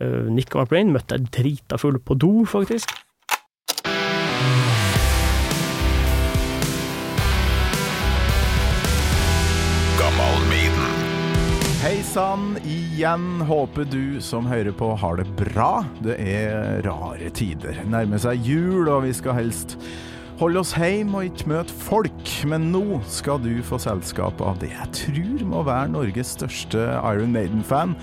Uh, 0.00 0.26
Nick 0.32 0.56
og 0.56 0.72
møtte 0.72 1.18
jeg 1.18 1.30
drita 1.30 1.76
full 1.80 2.00
på 2.00 2.16
do, 2.16 2.44
faktisk. 2.48 2.90
Hei 11.80 12.02
sann 12.04 12.58
igjen. 12.68 13.40
Håper 13.48 13.86
du 13.88 14.20
som 14.20 14.44
hører 14.44 14.74
på 14.76 14.90
har 15.00 15.16
det 15.16 15.24
bra. 15.38 15.80
Det 16.04 16.18
er 16.20 16.82
rare 16.84 17.30
tider. 17.32 17.78
Nærmer 17.88 18.20
seg 18.20 18.44
jul, 18.44 18.84
og 18.92 19.06
vi 19.06 19.14
skal 19.16 19.38
helst 19.38 19.78
holde 20.40 20.62
oss 20.62 20.72
hjemme 20.78 21.20
og 21.20 21.28
ikke 21.28 21.50
møte 21.52 21.74
folk. 21.84 22.32
Men 22.48 22.70
nå 22.72 23.00
skal 23.10 23.40
du 23.42 23.52
få 23.66 23.78
selskap 23.82 24.40
av 24.44 24.60
det 24.62 24.70
jeg 24.72 24.92
tror 24.96 25.44
må 25.50 25.64
være 25.66 25.90
Norges 25.92 26.34
største 26.36 26.80
Iron 27.10 27.34
Maiden-fan, 27.34 27.96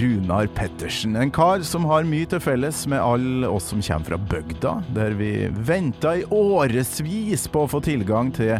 Runar 0.00 0.48
Pettersen. 0.56 1.16
En 1.18 1.32
kar 1.34 1.64
som 1.66 1.86
har 1.90 2.06
mye 2.08 2.28
til 2.30 2.40
felles 2.42 2.84
med 2.90 3.02
alle 3.02 3.50
oss 3.50 3.70
som 3.72 3.82
kommer 3.84 4.12
fra 4.12 4.20
bygda, 4.32 4.74
der 4.96 5.16
vi 5.18 5.32
venta 5.66 6.16
i 6.20 6.24
årevis 6.32 7.48
på 7.52 7.64
å 7.64 7.70
få 7.70 7.82
tilgang 7.84 8.32
til 8.36 8.54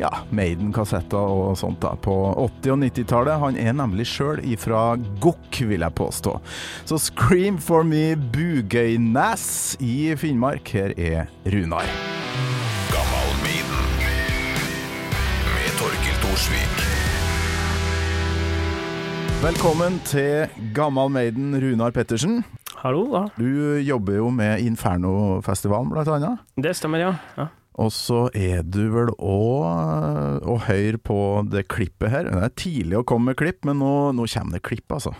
ja, 0.00 0.10
Maiden-kassetter 0.34 1.36
og 1.36 1.54
sånt 1.60 1.82
da, 1.84 1.92
på 2.00 2.16
80- 2.32 2.74
og 2.74 2.80
90-tallet. 2.86 3.42
Han 3.42 3.60
er 3.60 3.76
nemlig 3.76 4.08
sjøl 4.10 4.42
ifra 4.54 4.96
Gokk, 5.22 5.62
vil 5.68 5.84
jeg 5.84 5.98
påstå. 5.98 6.38
Så 6.88 6.98
Scream 7.10 7.60
for 7.62 7.86
me 7.86 8.14
Bugøynes 8.16 9.76
i 9.82 10.16
Finnmark. 10.18 10.72
Her 10.72 10.96
er 10.96 11.30
Runar. 11.52 12.21
Velkommen 19.42 19.96
til 20.06 20.46
Gammal 20.70 21.08
Maiden, 21.10 21.48
Runar 21.58 21.90
Pettersen. 21.90 22.44
Hallo, 22.78 23.08
da. 23.10 23.24
Du 23.34 23.74
jobber 23.82 24.14
jo 24.20 24.28
med 24.30 24.60
Infernofestivalen, 24.62 25.90
blant 25.90 26.06
annet. 26.14 26.44
Det 26.54 26.76
stemmer, 26.78 27.02
ja. 27.02 27.08
ja. 27.34 27.48
Og 27.74 27.90
så 27.90 28.28
er 28.38 28.62
du 28.62 28.84
vel 28.94 29.10
òg 29.18 30.46
og 30.46 30.60
høre 30.68 31.00
på 31.02 31.16
det 31.50 31.64
klippet 31.66 32.12
her. 32.14 32.30
Det 32.30 32.38
er 32.38 32.54
tidlig 32.54 33.00
å 33.00 33.02
komme 33.02 33.32
med 33.32 33.40
klipp, 33.40 33.66
men 33.66 33.82
nå, 33.82 34.12
nå 34.14 34.28
kommer 34.30 34.60
det 34.60 34.62
klipp, 34.62 34.86
altså. 34.94 35.10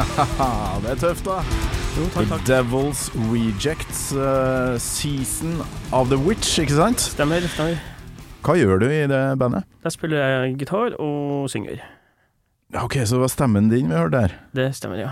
Det 0.80 0.96
er 0.96 1.04
tøft, 1.04 1.28
da. 1.28 1.79
Jo, 1.98 2.06
takk, 2.14 2.28
The. 2.30 2.38
Devil's 2.46 3.08
Rejects 3.30 4.12
uh, 4.14 4.78
Season 4.78 5.58
of 5.92 6.10
the 6.12 6.18
Witch, 6.18 6.52
ikke 6.62 6.76
sant? 6.76 7.02
Stemmer, 7.02 7.42
stemmer. 7.50 7.80
Hva 8.46 8.54
gjør 8.56 8.78
du 8.80 8.86
i 8.88 9.00
det 9.10 9.22
bandet? 9.40 9.66
Der 9.84 9.92
spiller 9.92 10.22
jeg 10.22 10.54
gitar 10.62 10.94
og 11.02 11.50
synger. 11.52 11.82
Ok, 12.78 13.00
så 13.02 13.18
det 13.18 13.24
var 13.24 13.32
stemmen 13.34 13.68
din 13.72 13.90
vi 13.90 13.98
hørte 13.98 14.22
der. 14.22 14.36
Det 14.56 14.68
stemmer, 14.78 15.02
ja. 15.02 15.10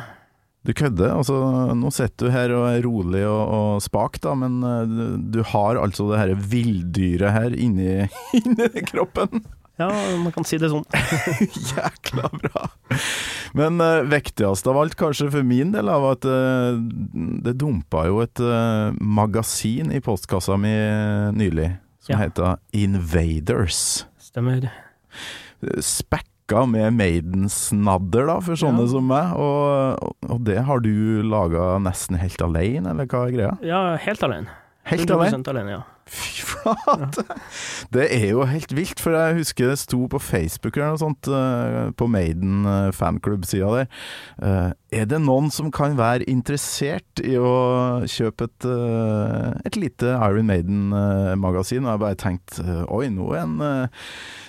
Du 0.67 0.73
kødder. 0.77 1.17
Altså, 1.17 1.35
nå 1.77 1.91
sitter 1.95 2.29
du 2.29 2.33
her 2.35 2.55
og 2.55 2.67
er 2.71 2.83
rolig 2.87 3.25
og, 3.27 3.43
og 3.59 3.83
spak, 3.83 4.21
da, 4.23 4.35
men 4.39 4.59
eh, 4.63 4.87
du, 4.89 5.05
du 5.39 5.43
har 5.51 5.79
altså 5.81 6.07
det 6.13 6.23
her 6.23 6.35
villdyret 6.55 7.35
her 7.35 7.55
inni, 7.59 8.07
inni 8.39 8.85
kroppen. 8.87 9.43
Ja, 9.79 9.89
man 10.19 10.33
kan 10.35 10.43
si 10.49 10.59
det 10.59 10.71
sånn. 10.73 10.83
Jækla 11.71 12.29
bra. 12.35 12.65
Men 13.59 13.79
uh, 13.81 14.01
viktigst 14.11 14.67
av 14.67 14.79
alt, 14.81 14.97
kanskje 14.99 15.29
for 15.31 15.47
min 15.47 15.71
del, 15.75 15.87
var 15.87 16.17
at 16.17 16.27
uh, 16.27 16.75
det 17.47 17.55
dumpa 17.61 18.07
jo 18.11 18.19
et 18.25 18.43
uh, 18.43 18.91
magasin 18.99 19.93
i 19.95 20.01
postkassa 20.03 20.59
mi 20.59 20.73
nylig, 21.39 21.71
som 22.03 22.17
Ja. 22.17 22.25
heter 22.25 22.57
Invaders. 22.75 24.05
Stemmer. 24.19 24.67
Spekka 25.85 26.65
med 26.67 26.93
Maiden-snadder, 26.99 28.27
da, 28.31 28.39
for 28.45 28.57
sånne 28.59 28.85
Ja. 28.87 28.93
som 28.93 29.07
meg. 29.11 29.35
Og, 29.37 30.15
og 30.29 30.43
det 30.47 30.59
har 30.65 30.81
du 30.85 31.23
laga 31.23 31.77
nesten 31.83 32.19
helt 32.19 32.41
alene, 32.43 32.91
eller 32.95 33.07
hva 33.07 33.27
er 33.29 33.35
greia? 33.37 33.55
Ja, 33.63 33.83
helt 34.03 34.23
alene. 34.27 34.51
Helt 34.89 35.05
100% 35.05 35.13
alene? 35.13 35.53
alene, 35.53 35.71
ja. 35.79 35.83
Fy 36.09 36.43
flate! 36.49 37.25
Det 37.95 38.07
er 38.15 38.31
jo 38.33 38.47
helt 38.49 38.75
vilt, 38.77 39.01
for 39.01 39.17
jeg 39.17 39.39
husker 39.41 39.71
det 39.71 39.79
sto 39.81 40.05
på 40.11 40.21
Facebook 40.23 40.77
eller 40.77 40.95
noe 40.95 41.03
sånt, 41.03 41.31
eh, 41.31 41.91
på 41.99 42.09
Maiden 42.11 42.67
eh, 42.69 42.91
fanklubb-sida 42.97 43.71
der. 43.79 44.75
Er 44.89 45.05
det 45.05 45.19
noen 45.21 45.51
som 45.53 45.69
kan 45.69 45.99
være 45.99 46.25
interessert 46.33 47.21
i 47.21 47.35
å 47.37 48.01
kjøpe 48.09 48.47
et, 48.49 48.65
eh, 48.65 49.49
et 49.69 49.77
lite 49.77 50.15
Iron 50.17 50.47
Maiden-magasin? 50.49 51.85
Og 51.85 51.91
jeg 51.91 52.01
bare 52.01 52.17
tenkte 52.17 52.63
eh, 52.65 52.85
oi, 52.89 53.11
nå 53.13 53.27
er, 53.35 53.43
han, 53.43 53.59
eh, 53.61 54.07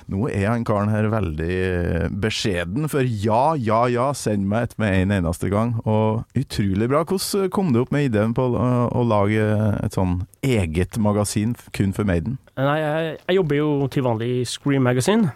nå 0.07 0.29
er 0.31 0.45
han 0.47 0.63
karen 0.63 0.93
her 0.93 1.09
veldig 1.11 2.13
beskjeden, 2.23 2.87
for 2.87 3.03
ja, 3.03 3.57
ja, 3.59 3.81
ja, 3.91 4.05
send 4.15 4.47
meg 4.47 4.69
et 4.69 4.77
med 4.79 4.95
en 5.01 5.11
eneste 5.17 5.49
gang. 5.51 5.73
Og 5.83 6.23
utrolig 6.39 6.87
bra. 6.87 7.03
Hvordan 7.03 7.51
kom 7.51 7.73
du 7.75 7.81
opp 7.81 7.91
med 7.91 8.07
ideen 8.07 8.31
på 8.37 8.45
å, 8.47 8.69
å 8.95 9.03
lage 9.03 9.43
et 9.83 9.97
sånn 9.97 10.21
eget 10.39 10.95
magasin 11.03 11.57
kun 11.75 11.91
for 11.91 12.07
Maiden? 12.07 12.39
Nei, 12.55 12.77
jeg, 12.79 13.17
jeg 13.25 13.41
jobber 13.41 13.59
jo 13.59 13.91
til 13.91 14.07
vanlig 14.07 14.31
i 14.37 14.47
Scream 14.47 14.87
Magazine, 14.87 15.33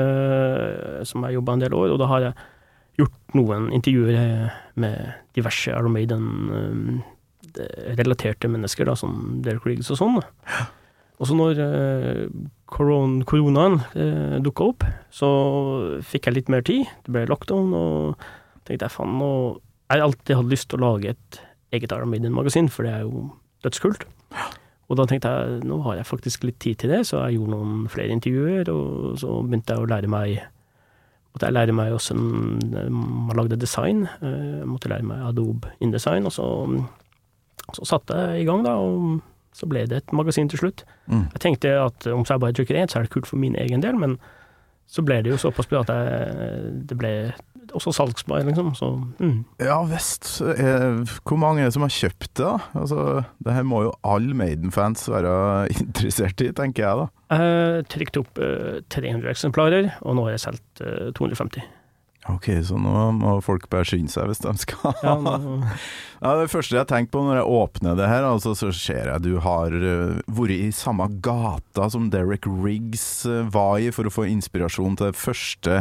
uh, 0.00 1.04
som 1.04 1.28
jeg 1.28 1.36
jobba 1.36 1.58
en 1.58 1.66
del 1.66 1.76
år, 1.76 1.92
og 1.92 2.00
da 2.00 2.08
har 2.08 2.26
jeg 2.30 2.34
gjort 2.98 3.34
noen 3.38 3.62
intervjuer 3.74 4.14
eh, 4.16 4.48
med 4.80 4.96
diverse 5.36 5.70
Iron 5.70 5.92
Maiden-relaterte 5.94 8.48
mennesker, 8.50 8.84
da, 8.88 8.94
som 8.98 9.10
Derek 9.44 9.66
Riggs 9.68 9.92
og 9.94 9.98
sånn. 10.00 10.16
Og 11.20 11.24
så 11.28 11.34
når 11.36 11.54
eh, 11.60 12.24
koron 12.70 13.24
koronaen 13.28 13.76
eh, 13.92 14.36
dukka 14.44 14.62
opp, 14.72 14.82
så 15.12 15.28
fikk 16.06 16.26
jeg 16.28 16.36
litt 16.38 16.52
mer 16.52 16.62
tid. 16.66 16.82
Det 17.04 17.10
ble 17.14 17.28
lockdown, 17.28 17.68
og 17.76 17.92
tenkte 18.64 18.84
jeg 18.86 18.96
faen, 18.96 19.18
nå 19.20 19.30
Jeg 19.90 19.98
har 19.98 20.06
alltid 20.06 20.38
hatt 20.38 20.52
lyst 20.52 20.68
til 20.70 20.78
å 20.78 20.86
lage 20.86 21.06
et 21.10 21.30
eget 21.74 21.92
Iron 21.92 22.12
Maiden-magasin, 22.12 22.68
for 22.70 22.82
det 22.86 22.92
er 22.94 23.02
jo 23.02 23.10
dødskult. 23.64 24.02
Og 24.90 24.98
da 24.98 25.04
tenkte 25.06 25.30
jeg 25.30 25.66
nå 25.66 25.76
har 25.86 25.94
jeg 25.98 26.08
faktisk 26.08 26.46
litt 26.46 26.60
tid 26.62 26.76
til 26.82 26.90
det, 26.94 27.02
så 27.06 27.14
jeg 27.24 27.38
gjorde 27.38 27.56
noen 27.56 27.72
flere 27.90 28.14
intervjuer, 28.14 28.64
og 28.70 29.18
så 29.22 29.28
begynte 29.42 29.72
jeg 29.74 29.82
å 29.82 29.90
lære 29.90 30.10
meg 30.10 30.28
måtte 31.30 31.46
jeg 31.46 31.54
lære 31.54 31.74
meg 31.76 31.92
hvordan 31.94 32.22
man 33.28 33.36
lagde 33.38 33.56
design. 33.60 34.04
Eh, 34.22 34.58
Jeg 34.60 34.66
måtte 34.68 34.88
lære 34.90 35.06
meg 35.06 35.26
Adobe 35.28 35.70
InDesign, 35.80 36.26
og 36.26 36.32
så, 36.34 36.46
så 37.74 37.84
satte 37.86 38.16
jeg 38.18 38.42
i 38.42 38.48
gang, 38.48 38.64
da, 38.66 38.74
og 38.82 39.20
så 39.54 39.66
ble 39.70 39.86
det 39.90 39.96
et 40.02 40.12
magasin 40.12 40.48
til 40.50 40.58
slutt. 40.58 40.84
Mm. 41.06 41.24
Jeg 41.34 41.40
tenkte 41.40 41.72
at 41.84 42.06
om 42.12 42.24
så 42.24 42.34
jeg 42.36 42.40
bare 42.40 42.52
trykker 42.58 42.78
én, 42.82 42.90
så 42.90 42.98
er 43.00 43.06
det 43.06 43.14
kult 43.14 43.26
for 43.30 43.36
min 43.42 43.56
egen 43.58 43.82
del, 43.82 43.96
men 43.98 44.18
så 44.90 45.02
ble 45.06 45.20
det 45.22 45.30
jo 45.30 45.38
såpass 45.38 45.68
bra 45.70 45.84
at 45.84 45.90
jeg, 45.94 46.74
det 46.90 46.96
ble 46.98 47.10
også 47.76 47.92
salgsbar, 47.96 48.44
liksom. 48.48 48.72
Så 48.78 48.90
mm. 49.20 49.38
Ja 49.62 49.80
visst. 49.88 50.28
Eh, 50.42 51.02
Hvor 51.24 51.40
mange 51.40 51.62
er 51.62 51.70
det 51.70 51.76
som 51.76 51.86
har 51.86 51.94
kjøpt 51.94 52.30
det? 52.30 52.44
da? 52.44 52.54
Altså, 52.78 53.24
det 53.44 53.56
her 53.56 53.66
må 53.66 53.84
jo 53.86 53.92
alle 54.06 54.36
Maiden-fans 54.36 55.06
være 55.10 55.34
interessert 55.80 56.40
i, 56.44 56.50
tenker 56.56 56.86
jeg 56.86 57.02
da. 57.02 57.08
Jeg 57.40 57.90
trykte 57.92 58.24
opp 58.24 58.40
eh, 58.42 58.80
300 58.90 59.30
eksemplarer, 59.34 59.92
og 60.02 60.16
nå 60.18 60.26
har 60.28 60.36
jeg 60.36 60.46
solgt 60.48 60.84
eh, 60.84 61.12
250. 61.16 61.68
Ok, 62.28 62.50
så 62.68 62.76
nå 62.76 63.06
må 63.16 63.38
folk 63.40 63.64
bare 63.72 63.86
skynde 63.88 64.12
seg 64.12 64.28
hvis 64.28 64.42
de 64.44 64.52
skal 64.60 64.92
Ja, 65.00 65.16
Ja, 66.20 66.34
Det 66.36 66.50
første 66.52 66.76
jeg 66.76 66.88
tenker 66.90 67.14
på 67.14 67.22
når 67.24 67.38
jeg 67.38 67.52
åpner 67.56 67.96
det 67.96 68.08
her, 68.10 68.26
altså, 68.28 68.52
så 68.52 68.68
ser 68.76 69.08
jeg 69.08 69.24
du 69.24 69.38
har 69.40 69.72
uh, 69.72 70.18
vært 70.28 70.52
i 70.52 70.68
samme 70.76 71.06
gata 71.24 71.86
som 71.92 72.10
Derek 72.12 72.44
Riggs 72.44 73.24
uh, 73.24 73.46
var 73.48 73.78
i 73.80 73.88
for 73.94 74.04
å 74.04 74.12
få 74.12 74.26
inspirasjon 74.28 74.98
til 75.00 75.08
det 75.08 75.16
første 75.16 75.78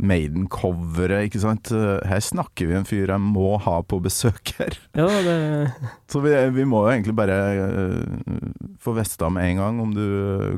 Maiden-coveret, 0.00 1.28
ikke 1.28 1.42
sant. 1.42 1.68
Uh, 1.68 2.00
her 2.08 2.24
snakker 2.24 2.70
vi 2.70 2.78
en 2.78 2.88
fyr 2.88 3.12
jeg 3.12 3.20
må 3.20 3.58
ha 3.60 3.76
på 3.84 4.00
besøk 4.04 4.54
her. 4.56 4.78
ja, 4.96 5.04
det 5.04 5.36
Så 6.14 6.22
vi, 6.24 6.32
vi 6.54 6.64
må 6.68 6.86
jo 6.86 6.94
egentlig 6.94 7.16
bare 7.18 7.36
uh, 7.60 8.72
få 8.80 8.96
vite 8.96 9.28
med 9.36 9.50
en 9.50 9.60
gang 9.60 9.84
om 9.84 9.92
du, 9.92 10.06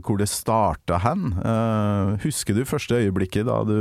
hvor 0.06 0.22
det 0.22 0.30
starta 0.30 1.00
hen. 1.02 1.32
Husker 2.22 2.54
du 2.54 2.62
første 2.68 2.98
øyeblikket 2.98 3.46
da 3.48 3.60
du 3.66 3.76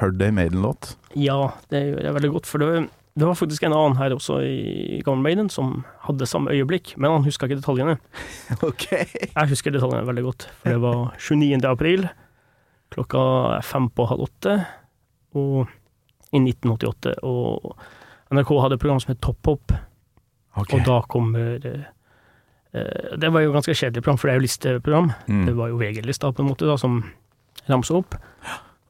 hørte 0.00 0.24
ei 0.24 0.34
Maiden-låt? 0.36 0.69
Ja, 1.18 1.52
det 1.72 1.82
gjør 1.84 2.06
jeg 2.06 2.16
veldig 2.16 2.32
godt, 2.36 2.48
for 2.48 2.62
det, 2.62 2.88
det 3.18 3.26
var 3.26 3.38
faktisk 3.38 3.64
en 3.66 3.74
annen 3.76 3.98
her 3.98 4.14
også 4.14 4.38
i 4.46 5.00
Gamle 5.06 5.24
Maiden 5.24 5.50
som 5.52 5.82
hadde 6.06 6.28
samme 6.30 6.52
øyeblikk, 6.54 6.94
men 6.96 7.10
han 7.10 7.26
huska 7.26 7.48
ikke 7.48 7.60
detaljene. 7.60 7.98
Ok. 8.68 8.86
Jeg 8.92 9.50
husker 9.50 9.74
detaljene 9.74 10.06
veldig 10.08 10.24
godt, 10.28 10.48
for 10.60 10.74
det 10.74 10.82
var 10.82 11.02
29. 11.18 11.66
april, 11.68 12.06
klokka 12.94 13.24
er 13.58 13.66
fem 13.66 13.90
på 13.94 14.06
halv 14.10 14.28
åtte, 14.28 14.56
og 15.38 15.66
i 16.30 16.38
1988, 16.38 17.16
og 17.26 17.74
NRK 18.30 18.54
hadde 18.62 18.78
et 18.78 18.82
program 18.82 19.00
som 19.02 19.12
het 19.12 19.22
Topphop, 19.24 19.74
okay. 20.54 20.78
Og 20.78 20.86
da 20.86 21.00
kommer 21.10 21.66
eh, 21.66 23.16
Det 23.18 23.30
var 23.34 23.42
jo 23.42 23.54
ganske 23.54 23.74
kjedelig 23.74 24.04
program, 24.04 24.18
for 24.18 24.30
det 24.30 24.34
er 24.34 24.38
jo 24.38 24.46
listeprogram. 24.46 25.12
Mm. 25.26 25.46
Det 25.48 25.54
var 25.58 25.72
jo 25.72 25.78
VG-lista 25.80 26.30
på 26.30 26.44
en 26.44 26.50
måte 26.52 26.68
da, 26.70 26.76
som 26.78 27.00
ramsa 27.66 27.96
opp. 27.98 28.14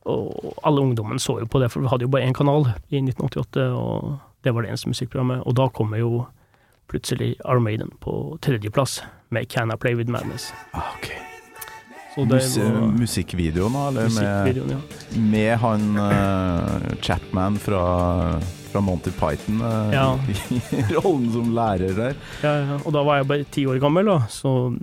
Og 0.09 0.55
alle 0.65 0.81
ungdommen 0.81 1.19
så 1.21 1.39
jo 1.43 1.47
på 1.51 1.61
det, 1.61 1.69
for 1.73 1.85
vi 1.85 1.91
hadde 1.93 2.07
jo 2.07 2.13
bare 2.13 2.25
én 2.29 2.33
kanal 2.37 2.71
i 2.89 3.01
1988, 3.03 3.67
og 3.77 4.19
det 4.45 4.55
var 4.55 4.63
det 4.65 4.71
eneste 4.73 4.89
musikkprogrammet. 4.89 5.43
Og 5.47 5.55
da 5.59 5.69
kommer 5.69 6.01
jo 6.01 6.27
plutselig 6.91 7.35
Armaden 7.45 7.93
på 8.01 8.39
tredjeplass 8.43 9.03
med 9.31 9.49
Can 9.53 9.71
I 9.71 9.77
Play 9.77 9.95
With 9.95 10.11
Madness. 10.11 10.53
Ah, 10.73 10.95
Ok. 10.97 11.11
Så 12.11 12.25
Så 12.25 12.25
det 12.27 12.35
Mus 12.41 12.57
var 12.59 12.87
musikkvideoen, 12.99 13.73
da? 13.73 13.83
Eller 13.89 14.01
med, 14.03 14.11
musikkvideoen, 14.11 14.71
ja. 14.71 15.21
med 15.21 15.59
han 15.63 15.85
uh, 15.97 16.97
Chapman 17.01 17.59
fra, 17.63 17.83
fra 18.73 18.81
Monty 18.83 19.11
Python 19.15 19.61
uh, 19.63 19.93
Ja. 19.95 20.19
i 20.51 20.83
rollen 20.97 21.29
som 21.33 21.53
lærer 21.55 21.95
der. 21.95 22.17
Ja, 22.43 22.57
ja. 22.65 22.81
Og 22.85 22.93
da 22.93 23.05
var 23.07 23.21
jeg 23.21 23.29
bare 23.31 23.45
ti 23.55 23.63
år 23.71 23.79
gammel, 23.79 24.11
da, 24.11 24.25
så 24.29 24.75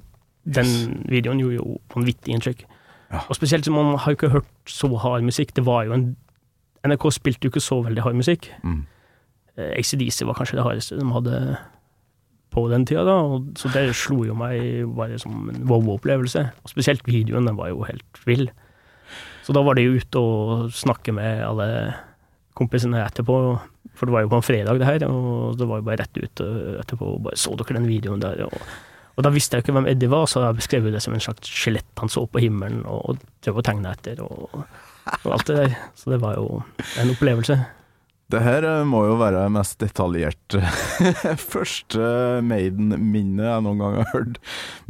den 0.47 0.71
videoen 1.11 1.41
gjorde 1.43 1.59
jo 1.59 1.75
vanvittig 1.91 2.31
inntrykk. 2.37 2.63
Ja. 3.11 3.23
Og 3.29 3.37
spesielt 3.37 3.65
som 3.65 3.77
man 3.77 3.95
har 3.95 4.11
jo 4.11 4.17
ikke 4.17 4.33
hørt 4.33 4.71
så 4.71 4.89
hard 4.99 5.23
musikk. 5.23 5.53
Det 5.55 5.65
var 5.65 5.85
jo 5.87 5.95
en 5.95 6.09
NRK 6.87 7.09
spilte 7.15 7.47
jo 7.47 7.51
ikke 7.53 7.63
så 7.63 7.79
veldig 7.85 8.03
hard 8.03 8.19
musikk. 8.19 8.49
Mm. 8.63 8.85
Eh, 9.57 9.73
ACDC 9.79 10.25
var 10.27 10.37
kanskje 10.37 10.59
det 10.59 10.65
hardeste 10.67 10.99
de 10.99 11.07
hadde 11.11 11.41
på 12.53 12.63
den 12.71 12.85
tida, 12.87 13.03
da, 13.05 13.17
og, 13.27 13.51
så 13.59 13.69
det 13.73 13.89
slo 13.97 14.21
jo 14.25 14.35
meg 14.37 14.87
bare 14.97 15.19
som 15.21 15.49
en 15.51 15.65
wow-opplevelse. 15.67 16.45
Og 16.63 16.71
spesielt 16.71 17.05
videoen, 17.07 17.47
den 17.49 17.57
var 17.59 17.71
jo 17.73 17.83
helt 17.87 18.21
vill. 18.25 18.47
Så 19.45 19.55
da 19.55 19.63
var 19.63 19.77
det 19.77 19.85
jo 19.87 19.97
ute 19.99 20.21
og 20.21 20.71
snakke 20.75 21.13
med 21.15 21.43
alle 21.45 21.69
kompisene 22.57 23.03
etterpå, 23.03 23.37
for 23.97 24.09
det 24.09 24.15
var 24.15 24.25
jo 24.25 24.31
på 24.31 24.39
en 24.39 24.45
fredag 24.45 24.79
det 24.81 24.87
her, 24.87 25.05
og 25.09 25.57
det 25.59 25.67
var 25.69 25.81
jo 25.81 25.87
bare 25.87 26.01
rett 26.01 26.19
ut 26.19 26.43
eh, 26.43 26.77
etterpå 26.81 27.11
og 27.15 27.25
bare 27.27 27.39
så 27.39 27.53
dere 27.57 27.77
den 27.77 27.89
videoen 27.89 28.23
der, 28.23 28.45
og, 28.47 28.71
og 29.17 29.25
da 29.25 29.33
visste 29.33 29.57
jeg 29.57 29.65
ikke 29.65 29.73
hvem 29.73 29.89
Eddie 29.89 30.11
var, 30.13 30.27
så 30.29 30.45
jeg 30.45 30.59
beskrev 30.59 30.91
det 30.93 31.01
som 31.01 31.15
en 31.17 31.23
slags 31.23 31.49
skjelett 31.49 32.03
han 32.03 32.11
så 32.13 32.27
på 32.29 32.43
himmelen, 32.43 32.83
og, 32.85 33.01
og 33.17 33.23
drev 33.41 33.63
og 33.63 33.65
tegna 33.65 33.95
etter, 33.97 34.21
og, 34.21 34.61
og 35.23 35.31
alt 35.33 35.49
det 35.49 35.57
der. 35.57 35.73
Så 35.97 36.13
det 36.13 36.21
var 36.21 36.37
jo 36.37 36.61
en 37.01 37.15
opplevelse. 37.15 37.57
Det 38.27 38.41
her 38.43 38.65
eh, 38.67 38.83
må 38.83 39.05
jo 39.07 39.15
være 39.21 39.39
det 39.39 39.51
mest 39.55 39.77
detaljerte 39.79 40.59
første 41.53 42.09
Maiden-minnet 42.43 43.45
jeg 43.45 43.63
noen 43.63 43.79
gang 43.79 43.95
har 44.01 44.09
hørt. 44.11 44.41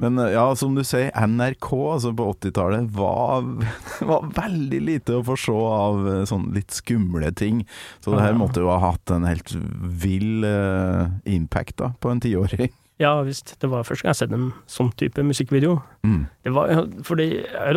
Men 0.02 0.18
eh, 0.24 0.32
ja, 0.34 0.48
som 0.58 0.74
du 0.74 0.82
sier, 0.82 1.12
NRK 1.14 1.70
altså 1.94 2.16
på 2.18 2.32
80-tallet 2.34 2.90
var, 2.98 3.46
var 4.10 4.26
veldig 4.40 4.82
lite 4.90 5.20
å 5.20 5.26
få 5.28 5.38
se 5.38 5.54
av 5.54 6.02
eh, 6.16 6.24
sånn 6.30 6.50
litt 6.58 6.74
skumle 6.74 7.30
ting. 7.38 7.62
Så 8.02 8.16
det 8.16 8.26
her 8.26 8.36
måtte 8.42 8.66
jo 8.66 8.74
ha 8.74 8.80
hatt 8.90 9.14
en 9.14 9.30
helt 9.30 9.54
vill 9.54 10.42
eh, 10.48 11.06
impact 11.38 11.78
da, 11.84 11.94
på 12.02 12.12
en 12.12 12.24
tiåring. 12.26 12.74
Ja 13.02 13.14
visst, 13.22 13.54
det 13.62 13.70
var 13.70 13.86
første 13.86 14.04
gang 14.04 14.10
jeg 14.10 14.16
har 14.16 14.22
sett 14.24 14.34
en 14.34 14.52
sånn 14.72 14.92
type 14.98 15.22
musikkvideo. 15.22 15.78
Mm. 16.08 16.22
Det 16.46 16.54
var, 16.56 16.72
fordi 17.06 17.28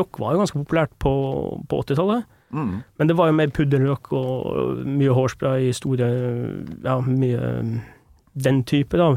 rock 0.01 0.21
var 0.23 0.35
jo 0.35 0.43
ganske 0.43 0.61
populært 0.63 0.95
på, 1.03 1.13
på 1.69 1.81
80-tallet. 1.85 2.29
Mm. 2.51 2.75
Men 2.99 3.11
det 3.11 3.17
var 3.19 3.29
jo 3.31 3.37
mer 3.39 3.53
puddelrock 3.55 4.11
og 4.17 4.81
mye 4.89 5.15
hårspray, 5.15 5.71
store 5.77 6.09
Ja, 6.83 6.99
mye 7.05 7.53
den 8.33 8.63
type, 8.65 8.97
da. 8.97 9.13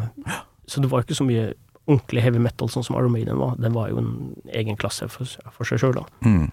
Så 0.67 0.83
det 0.83 0.91
var 0.91 1.05
ikke 1.05 1.17
så 1.17 1.25
mye 1.27 1.53
ordentlig 1.87 2.23
heavy 2.23 2.39
metal 2.41 2.69
sånn 2.71 2.85
som 2.85 2.97
Iron 2.99 3.13
Maiden 3.13 3.39
var. 3.39 3.55
Den 3.61 3.75
var 3.75 3.91
jo 3.91 4.03
en 4.03 4.13
egen 4.55 4.79
klasse 4.79 5.07
for, 5.11 5.29
for 5.55 5.67
seg 5.67 5.81
sjøl, 5.81 5.97
da. 6.01 6.05
Mm. 6.27 6.51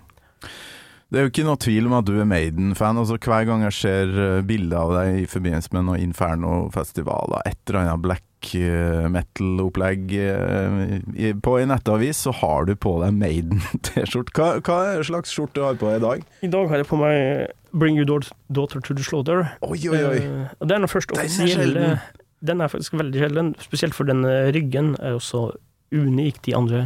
Det 1.10 1.18
er 1.18 1.26
jo 1.26 1.32
ikke 1.32 1.46
noe 1.46 1.58
tvil 1.58 1.88
om 1.88 1.94
at 1.98 2.06
du 2.06 2.14
er 2.22 2.28
Maiden-fan. 2.28 2.98
Altså, 3.02 3.18
hver 3.18 3.46
gang 3.48 3.64
jeg 3.66 3.74
ser 3.80 4.12
eh, 4.14 4.42
bilder 4.46 4.78
av 4.78 4.92
deg 4.94 5.22
i 5.24 5.30
forbindelse 5.30 5.74
med 5.74 5.88
noen 5.88 6.04
Inferno-festivaler, 6.06 7.42
et 7.50 7.58
eller 7.66 7.80
annet 7.82 8.04
black 8.04 8.26
eh, 8.56 9.06
metal-opplegg 9.12 10.12
eh, 10.16 11.00
i- 11.14 11.32
på 11.34 11.56
en 11.60 11.68
nettavis, 11.72 12.22
så 12.26 12.32
har 12.40 12.64
du 12.68 12.74
på 12.76 12.94
deg 13.04 13.14
Maiden-T-skjorte. 13.20 14.32
Hva, 14.36 14.48
hva 14.64 14.78
slags 15.06 15.32
skjorte 15.34 15.60
du 15.60 15.64
har 15.66 15.74
på 15.80 15.90
i 15.94 16.00
dag? 16.02 16.24
I 16.42 16.50
dag 16.52 16.68
har 16.68 16.82
jeg 16.82 16.88
på 16.90 16.98
meg 17.00 17.50
Bring 17.72 17.96
Your 18.00 18.06
Daughter 18.50 18.80
to 18.80 18.94
the 18.94 19.02
Slaughter. 19.06 19.44
Oi, 19.62 19.78
oi, 19.88 20.02
oi. 20.10 20.18
Eh, 20.18 20.48
det 20.60 20.70
er 20.76 20.80
den 20.80 20.88
er 20.88 20.94
offisielle. 20.94 22.00
Den 22.40 22.60
er 22.64 22.68
faktisk 22.72 22.94
veldig 22.96 23.20
sjelden, 23.20 23.50
spesielt 23.60 23.94
for 23.94 24.08
den 24.08 24.24
ryggen 24.56 24.94
er 24.98 25.18
også 25.18 25.30
så 25.52 25.56
unik 25.92 26.40
de 26.46 26.54
andre 26.56 26.84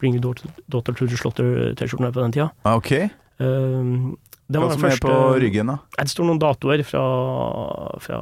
Bring 0.00 0.14
Your 0.16 0.34
Daughter, 0.68 0.92
to 0.94 1.06
the 1.06 1.16
Slaughter-T-skjortene 1.16 2.12
på 2.14 2.22
den 2.24 2.32
tida. 2.32 2.50
Okay. 2.64 3.06
Ok, 3.10 3.20
Um, 3.34 4.12
det 4.46 4.60
hva 4.60 4.68
var 4.68 4.76
som 4.76 4.84
er 4.86 5.00
på 5.02 5.14
ryggen 5.42 5.66
da? 5.66 5.74
Det 5.98 6.04
står 6.12 6.28
noen 6.28 6.38
datoer 6.38 6.84
fra, 6.86 7.00
fra 7.98 8.18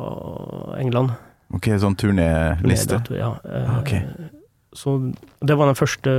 England. 0.80 1.12
Ok, 1.56 1.68
sånn 1.80 1.96
turnéliste. 2.00 3.00
Ja. 3.16 3.34
Eh, 3.44 3.74
okay. 3.78 4.30
Så 4.72 4.96
det 5.44 5.56
var 5.58 5.68
den 5.68 5.76
første 5.76 6.12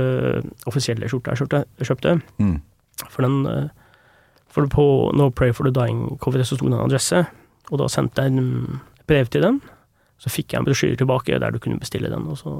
offisielle 0.70 1.08
skjorta 1.10 1.34
jeg 1.34 1.88
kjøpte. 1.88 2.18
Mm. 2.38 2.58
For 3.08 3.26
den 3.26 3.40
eh, 3.50 3.72
For 4.54 4.68
på 4.70 4.84
No 5.18 5.32
Pray 5.34 5.50
for 5.50 5.66
the 5.66 5.74
Dying-coveret 5.74 6.46
så 6.46 6.54
sto 6.54 6.68
det 6.68 6.76
en 6.76 6.84
adresse, 6.84 7.24
og 7.72 7.80
da 7.80 7.88
sendte 7.90 8.22
jeg 8.22 8.36
en 8.36 8.78
brev 9.10 9.26
til 9.26 9.42
den. 9.42 9.58
Så 10.22 10.30
fikk 10.30 10.54
jeg 10.54 10.62
en 10.62 10.68
brosjyre 10.68 11.00
tilbake 11.00 11.40
der 11.42 11.50
du 11.50 11.58
kunne 11.58 11.80
bestille 11.82 12.12
den, 12.12 12.28
og 12.30 12.38
så, 12.38 12.54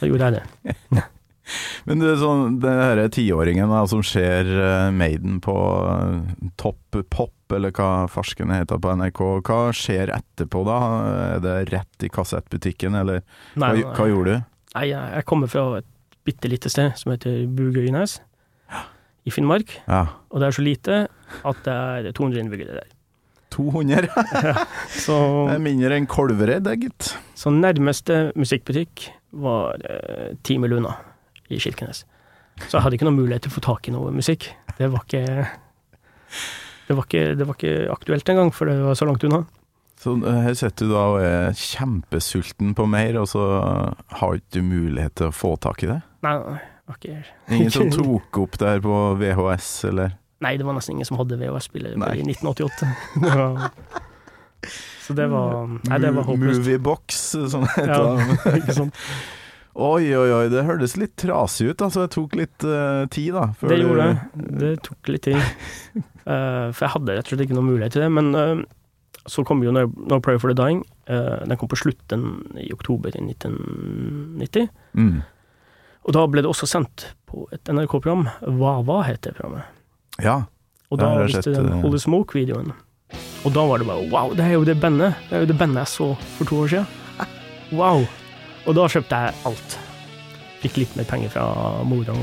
så 0.00 0.10
gjorde 0.10 0.32
jeg 0.32 0.40
det. 0.40 1.04
Men 1.88 2.02
det 2.02 2.16
sånn, 2.20 2.58
den 2.62 2.80
her 2.82 3.00
tiåringen 3.12 3.72
som 3.90 4.02
ser 4.06 4.48
eh, 4.50 4.90
Maiden 4.94 5.38
på 5.44 5.54
eh, 5.90 6.48
Topp 6.60 6.98
Pop, 7.10 7.34
eller 7.54 7.72
hva 7.74 8.06
farsken 8.10 8.50
heter 8.54 8.78
på 8.82 8.92
NRK, 8.98 9.20
hva 9.46 9.60
skjer 9.74 10.12
etterpå 10.14 10.62
da? 10.68 10.78
Er 11.36 11.40
det 11.44 11.54
rett 11.72 12.06
i 12.06 12.10
kassettbutikken, 12.12 12.94
eller 12.98 13.22
Nei, 13.58 13.72
hva 13.82 14.06
gjorde 14.10 14.36
du? 14.38 14.46
nei, 14.76 14.84
jeg 14.92 15.24
kommer 15.26 15.50
fra 15.50 15.64
et 15.80 15.88
bitte 16.26 16.46
lite 16.50 16.70
sted 16.70 16.92
som 17.00 17.10
heter 17.14 17.42
Bugøynes 17.50 18.20
i 19.26 19.32
Finnmark. 19.34 19.72
Ja, 19.88 20.04
Og 20.30 20.38
det 20.42 20.50
er 20.50 20.56
så 20.58 20.62
lite 20.66 20.98
at 21.46 21.62
det 21.66 21.74
er 21.74 22.10
200 22.14 22.44
innbyggere 22.44 22.78
der. 22.82 22.90
200? 23.50 24.06
Så, 25.04 25.16
Det 25.50 25.56
er 25.56 25.62
mindre 25.64 25.96
enn 25.98 26.06
Kolvereid, 26.10 26.68
gitt. 26.80 27.14
så 27.34 27.50
nærmeste 27.50 28.30
musikkbutikk 28.38 29.08
var 29.42 29.82
eh, 29.86 30.36
ti 30.46 30.54
mil 30.62 30.76
unna, 30.78 30.94
i 31.50 31.58
Kirkenes. 31.62 32.04
Så 32.66 32.76
jeg 32.76 32.82
hadde 32.84 32.98
ikke 32.98 33.06
noen 33.08 33.20
mulighet 33.20 33.44
til 33.46 33.52
å 33.52 33.56
få 33.58 33.62
tak 33.64 33.88
i 33.88 33.94
noe 33.94 34.10
musikk. 34.12 34.50
Det 34.78 34.88
var 34.92 35.04
ikke 35.06 35.24
det 36.90 36.96
var 36.98 37.06
ikke, 37.06 37.22
det 37.38 37.46
var 37.46 37.54
ikke 37.58 37.74
aktuelt 37.94 38.28
engang, 38.32 38.50
for 38.54 38.66
det 38.70 38.76
var 38.82 38.96
så 38.98 39.06
langt 39.06 39.24
unna. 39.28 39.44
Så 40.00 40.14
eh, 40.26 40.40
her 40.46 40.54
sitter 40.58 40.88
du 40.88 40.94
da 40.94 41.02
og 41.12 41.18
er 41.22 41.52
kjempesulten 41.60 42.72
på 42.74 42.86
mer, 42.90 43.18
og 43.20 43.28
så 43.30 43.44
har 44.18 44.38
ikke 44.38 44.56
du 44.58 44.62
mulighet 44.66 45.14
til 45.20 45.28
å 45.30 45.34
få 45.36 45.52
tak 45.62 45.84
i 45.86 45.90
det? 45.92 46.00
Nei, 46.26 46.34
nei, 46.40 46.56
det 46.58 46.90
var 46.90 46.98
ikke 46.98 47.18
Ingen 47.58 47.74
som 47.74 47.90
tok 47.98 48.40
opp 48.42 48.58
der 48.62 48.80
på 48.84 48.96
VHS, 49.20 49.68
eller? 49.92 50.16
Nei, 50.40 50.54
det 50.56 50.64
var 50.66 50.74
nesten 50.78 50.96
ingen 50.96 51.06
som 51.08 51.18
hadde 51.20 51.36
VHS-spiller 51.40 51.94
i 51.94 52.22
1988. 52.24 52.88
Det 53.20 53.34
var- 53.36 53.68
Så 55.04 55.14
det 55.16 55.26
var 55.32 55.68
Nei, 55.88 55.98
det 56.02 56.10
var 56.16 56.26
håpløst. 56.28 56.60
Moviebox, 56.60 57.20
som 57.52 57.62
det 57.64 57.84
Ja, 57.88 58.00
heter. 58.18 58.56
ikke 58.60 58.74
sant. 58.76 58.98
Oi, 59.70 60.08
oi, 60.18 60.30
oi, 60.34 60.46
det 60.50 60.64
hørtes 60.66 60.96
litt 60.98 61.14
trasig 61.20 61.70
ut, 61.70 61.82
altså. 61.86 62.06
Det 62.06 62.14
tok 62.16 62.34
litt 62.38 62.66
uh, 62.66 63.06
tid, 63.12 63.30
da. 63.36 63.44
Det 63.60 63.76
du- 63.78 63.84
gjorde 63.84 64.08
det. 64.08 64.50
Det 64.60 64.70
tok 64.86 65.10
litt 65.14 65.22
tid. 65.28 65.38
uh, 66.26 66.68
for 66.74 66.82
jeg 66.84 66.94
hadde 66.96 67.16
rett 67.16 67.28
og 67.28 67.32
slett 67.32 67.44
ikke 67.46 67.58
noen 67.58 67.70
mulighet 67.70 67.94
til 67.94 68.02
det. 68.04 68.10
Men 68.16 68.32
uh, 68.34 68.64
så 69.30 69.44
kom 69.46 69.62
jo 69.62 69.70
No, 69.74 69.86
no 70.10 70.18
Prayer 70.24 70.42
for 70.42 70.50
the 70.50 70.58
Dying. 70.58 70.82
Den 71.10 71.58
kom 71.58 71.68
på 71.70 71.78
slutten 71.78 72.22
i 72.62 72.68
oktober 72.72 73.10
i 73.14 73.20
1990. 73.22 74.68
Mm. 74.94 75.20
Og 76.06 76.14
da 76.16 76.22
ble 76.30 76.42
det 76.44 76.50
også 76.50 76.68
sendt 76.70 77.08
på 77.28 77.44
et 77.54 77.66
NRK-program. 77.70 78.28
Wawa 78.60 79.00
het 79.08 79.20
det 79.26 79.34
programmet? 79.36 79.66
Ja. 80.22 80.36
Og 80.90 81.02
da 81.02 81.10
viste 81.24 81.42
sett, 81.44 81.58
den. 81.58 81.82
Holy 81.84 81.98
Smoke-videoen. 82.00 82.72
Og 83.44 83.52
da 83.54 83.66
var 83.66 83.82
det 83.82 83.90
bare 83.90 84.06
wow, 84.10 84.32
det 84.38 84.46
er 84.46 84.56
jo 84.56 84.64
det 84.66 84.78
bandet. 84.80 85.18
Det 85.28 85.36
er 85.36 85.44
jo 85.44 85.50
det 85.50 85.58
bandet 85.60 85.84
jeg 85.84 85.92
så 85.96 86.08
for 86.38 86.50
to 86.50 86.64
år 86.64 86.74
siden. 86.76 86.96
Wow. 87.70 88.02
Og 88.68 88.76
da 88.76 88.86
kjøpte 88.92 89.20
jeg 89.24 89.34
alt. 89.48 89.76
Fikk 90.60 90.80
litt 90.82 90.96
mer 90.98 91.08
penger 91.08 91.32
fra 91.32 91.44
mora, 91.88 92.14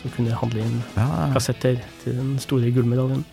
som 0.00 0.12
kunne 0.14 0.36
handle 0.36 0.64
inn 0.64 0.80
ja. 0.96 1.06
kassetter 1.34 1.78
til 2.02 2.18
den 2.18 2.34
store 2.42 2.72
gullmedaljen. 2.74 3.24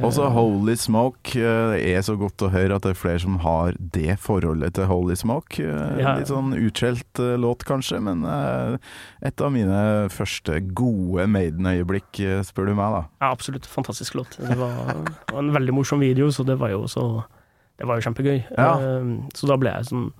Også 0.00 0.30
Holy 0.32 0.72
Smoke. 0.80 1.34
eh, 1.36 1.74
Det 1.76 1.90
er 1.92 2.00
så 2.00 2.14
godt 2.16 2.40
å 2.40 2.48
høre 2.48 2.78
at 2.78 2.86
det 2.86 2.94
er 2.94 2.96
flere 2.96 3.20
som 3.20 3.36
har 3.44 3.74
det 3.76 4.14
forholdet 4.18 4.72
til 4.78 4.86
Holy 4.88 5.12
Smoke. 5.14 5.60
Eh, 5.60 5.98
Ja. 6.00 6.14
Litt 6.16 6.30
sånn 6.32 6.54
utskjelt 6.56 7.20
eh, 7.20 7.36
låt, 7.36 7.66
kanskje, 7.68 8.00
men 8.00 8.24
et 9.20 9.40
av 9.44 9.52
mine 9.52 10.08
første 10.08 10.56
gode 10.72 11.26
Maiden-øyeblikk, 11.28 12.16
spør 12.48 12.72
du 12.72 12.74
meg, 12.80 12.96
da. 12.96 13.02
Ja, 13.20 13.30
absolutt. 13.34 13.68
Fantastisk 13.68 14.16
låt. 14.16 14.38
Det 14.40 14.56
var, 14.56 15.04
en 15.36 15.52
veldig 15.52 15.76
morsom 15.76 16.00
video, 16.00 16.30
så 16.32 16.46
det 16.48 16.56
var 16.58 16.72
jo 16.72 16.86
så 16.88 17.24
Det 17.76 17.86
var 17.88 17.96
jo 18.00 18.08
kjempegøy. 18.08 18.42
Ja. 18.56 18.72
Så 19.36 19.46
da 19.48 19.56
ble 19.56 19.70
jeg 19.72 19.84
sånn 19.88 20.10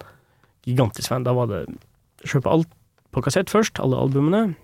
gigantisk 0.66 1.08
fan. 1.08 1.24
Da 1.24 1.32
var 1.36 1.46
det 1.50 1.64
kjøpe 2.26 2.50
alt 2.52 2.68
på 3.12 3.22
kassett 3.24 3.50
først, 3.50 3.80
alle 3.80 3.96
albumene. 3.98 4.54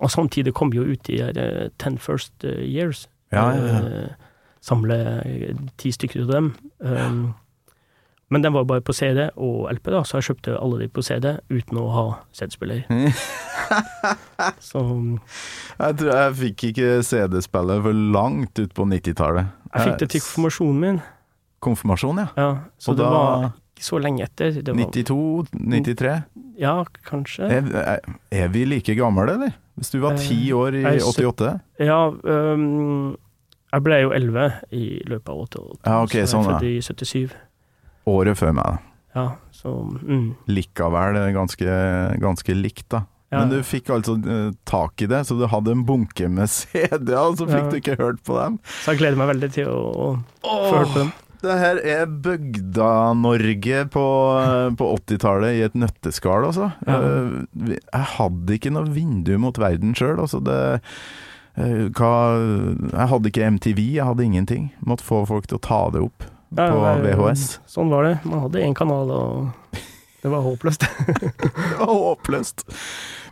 Og 0.00 0.10
samtidig 0.10 0.54
kom 0.56 0.70
jo 0.72 0.82
ut 0.88 1.02
de 1.04 1.18
her 1.20 1.36
eh, 1.36 1.68
Ten 1.78 1.98
First 2.00 2.44
eh, 2.44 2.62
Years. 2.64 3.06
Ja, 3.32 3.50
ja, 3.52 3.66
ja. 3.66 3.80
Eh, 4.04 4.08
Samle 4.60 4.96
ti 5.80 5.88
stykker 5.92 6.26
av 6.26 6.28
dem. 6.34 6.48
Um, 6.84 7.20
men 8.30 8.42
den 8.44 8.52
var 8.52 8.66
bare 8.68 8.82
på 8.84 8.92
CD 8.92 9.30
og 9.40 9.70
LP, 9.72 9.88
da, 9.90 10.02
så 10.04 10.18
jeg 10.20 10.26
kjøpte 10.28 10.52
alle 10.60 10.82
de 10.82 10.88
på 10.92 11.00
CD 11.02 11.30
uten 11.48 11.78
å 11.80 11.86
ha 11.94 12.02
CD-spiller. 12.36 12.82
så 14.60 14.82
Jeg 15.80 15.96
tror 16.00 16.12
jeg 16.12 16.36
fikk 16.42 16.64
ikke 16.70 16.90
CD-spillet 17.08 17.82
for 17.86 18.02
langt 18.16 18.60
ut 18.60 18.74
på 18.76 18.86
90-tallet. 18.92 19.48
jeg 19.72 19.86
fikk 19.88 19.98
det 20.04 20.10
til 20.12 20.20
konfirmasjonen 20.26 20.80
min. 20.84 21.00
Konfirmasjon, 21.64 22.20
ja. 22.22 22.28
Ja, 22.36 22.50
så 22.78 22.92
Og 22.92 22.96
det 23.00 23.04
da- 23.04 23.10
var 23.16 23.50
ikke 23.80 23.88
så 23.88 23.98
lenge 24.04 24.22
etter. 24.28 24.52
Det 24.60 24.74
var, 24.76 24.92
92, 24.92 25.50
93. 25.56 26.14
Ja, 26.60 26.76
kanskje. 27.08 27.48
Er, 27.48 28.00
er- 28.30 28.52
vi 28.52 28.66
like 28.68 28.94
gamle, 28.98 29.24
eller? 29.32 29.56
Hvis 29.80 29.90
du 29.94 29.98
var 30.02 30.18
ti 30.20 30.36
Eh, 30.50 30.56
år 30.60 30.76
i 30.76 30.82
jeg 30.84 31.00
er 31.00 31.06
88? 31.08 31.52
Ja, 31.80 32.00
um, 32.12 33.16
jeg 33.72 33.84
ble 33.86 34.00
jo 34.02 34.10
11 34.12 34.50
i 34.76 34.84
løpet 35.08 35.30
av 35.32 35.38
88. 35.46 35.78
Ja, 35.86 36.00
ok, 36.04 36.10
så 36.12 36.18
jeg 36.20 36.28
sånn, 36.34 36.44
ja. 36.50 36.58
født 36.58 36.68
i 36.68 36.74
77. 36.84 37.38
Året 38.10 38.36
før 38.40 38.52
meg, 38.58 38.64
da. 38.66 38.76
Ja, 39.16 39.24
så 39.54 39.72
mm, 39.82 40.26
Likevel 40.52 41.16
eh, 41.18 41.30
ganske, 41.34 41.78
ganske 42.22 42.54
likt, 42.54 42.86
da. 42.92 43.00
ja. 43.32 43.40
Men 43.40 43.50
du 43.54 43.62
fikk 43.66 43.88
altså 43.94 44.14
uh, 44.20 44.52
tak 44.68 45.02
i 45.02 45.08
det, 45.10 45.24
så 45.26 45.34
du 45.38 45.46
hadde 45.50 45.72
en 45.74 45.86
bunke 45.88 46.28
med 46.30 46.50
CD-er, 46.56 47.16
og 47.24 47.40
så 47.40 47.48
fikk 47.48 47.64
Ja. 47.64 47.70
du 47.72 47.80
ikke 47.80 47.96
hørt 48.02 48.20
på 48.26 48.36
dem. 48.38 48.60
Så 48.84 48.92
jeg 48.92 49.00
gleder 49.02 49.18
meg 49.22 49.32
veldig 49.32 49.50
til 49.56 49.70
å, 49.72 49.80
å 50.44 50.60
få 50.68 50.76
hørt 50.76 50.92
på 50.94 51.02
dem. 51.06 51.12
Det 51.40 51.54
her 51.56 51.78
er 51.80 52.06
Bygda-Norge 52.24 53.84
på, 53.94 54.04
eh, 54.40 54.74
på 54.76 54.88
80-tallet 54.98 55.56
i 55.56 55.62
et 55.64 55.76
nøtteskall, 55.78 56.44
altså. 56.50 56.70
Eh, 56.86 57.70
Jeg 57.92 58.06
hadde 58.16 58.56
ikke 58.58 58.72
noe 58.74 58.90
vindu 58.92 59.36
mot 59.40 59.56
verden 59.60 59.94
sjøl, 59.96 60.18
altså. 60.20 60.40
Det 60.44 60.58
eh, 61.56 61.88
hva, 61.96 62.12
Jeg 62.92 63.08
hadde 63.14 63.32
ikke 63.32 63.48
MTV, 63.56 63.80
jeg 63.96 64.04
hadde 64.10 64.24
ingenting. 64.26 64.68
Måtte 64.84 65.06
få 65.06 65.22
folk 65.28 65.46
til 65.48 65.56
å 65.58 65.64
ta 65.64 65.80
det 65.94 66.04
opp 66.04 66.26
Ja, 66.56 66.68
på 66.68 66.84
VHS. 67.06 67.60
Sånn 67.70 67.90
var 67.92 68.04
det. 68.08 68.14
Man 68.26 68.44
hadde 68.44 68.64
én 68.66 68.74
kanal, 68.76 69.10
og 69.10 69.50
det 70.20 70.30
var 70.32 70.44
håpløst. 70.44 70.84
Det 71.40 71.78
var 71.78 71.94
håpløst. 71.94 72.66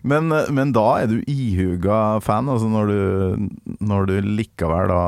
Men, 0.06 0.30
men 0.54 0.70
da 0.72 0.84
er 1.02 1.10
du 1.10 1.18
ihuga 1.28 2.20
fan, 2.22 2.48
altså 2.48 2.68
når 2.70 2.90
du, 2.92 3.48
når 3.82 4.06
du 4.08 4.14
likevel 4.24 4.92
da 4.92 5.02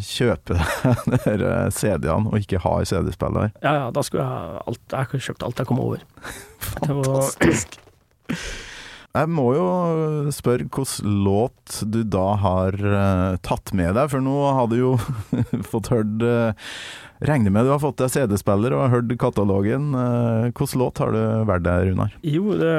kjøper 0.00 0.62
de 1.44 1.52
CD-ene 1.76 2.32
og 2.32 2.38
ikke 2.40 2.62
har 2.64 2.86
CD-spiller. 2.88 3.52
Ja, 3.62 3.74
ja, 3.82 3.88
da 3.94 4.02
skulle 4.06 4.24
jeg 4.24 4.62
alt 4.64 4.96
Jeg 4.96 5.24
kjøpt 5.28 5.46
alt 5.46 5.60
jeg 5.62 5.70
kom 5.70 5.82
over. 5.84 6.02
Det 6.80 6.96
var, 6.96 7.04
Fantastisk. 7.04 7.78
Jeg 9.14 9.30
må 9.30 9.44
jo 9.54 9.66
spørre 10.34 10.64
hvilken 10.66 11.12
låt 11.22 11.76
du 11.86 12.00
da 12.02 12.32
har 12.42 12.74
uh, 12.82 13.36
tatt 13.46 13.70
med 13.76 13.92
deg, 13.94 14.08
for 14.10 14.24
nå 14.24 14.34
har 14.56 14.66
du 14.72 14.74
jo 14.80 14.94
fått 15.72 15.92
hørt 15.94 16.24
uh, 16.26 16.50
Regner 17.24 17.54
med 17.54 17.64
du 17.64 17.70
har 17.70 17.78
fått 17.80 18.00
deg 18.02 18.10
CD-spiller 18.10 18.74
og 18.74 18.82
har 18.82 18.96
hørt 18.96 19.14
katalogen. 19.22 19.92
Uh, 19.94 20.50
hvilken 20.50 20.82
låt 20.82 20.98
har 20.98 21.14
du 21.14 21.20
valgt 21.46 21.68
deg, 21.68 21.92
Runar? 21.92 22.18
jo, 22.26 22.58
det 22.58 22.74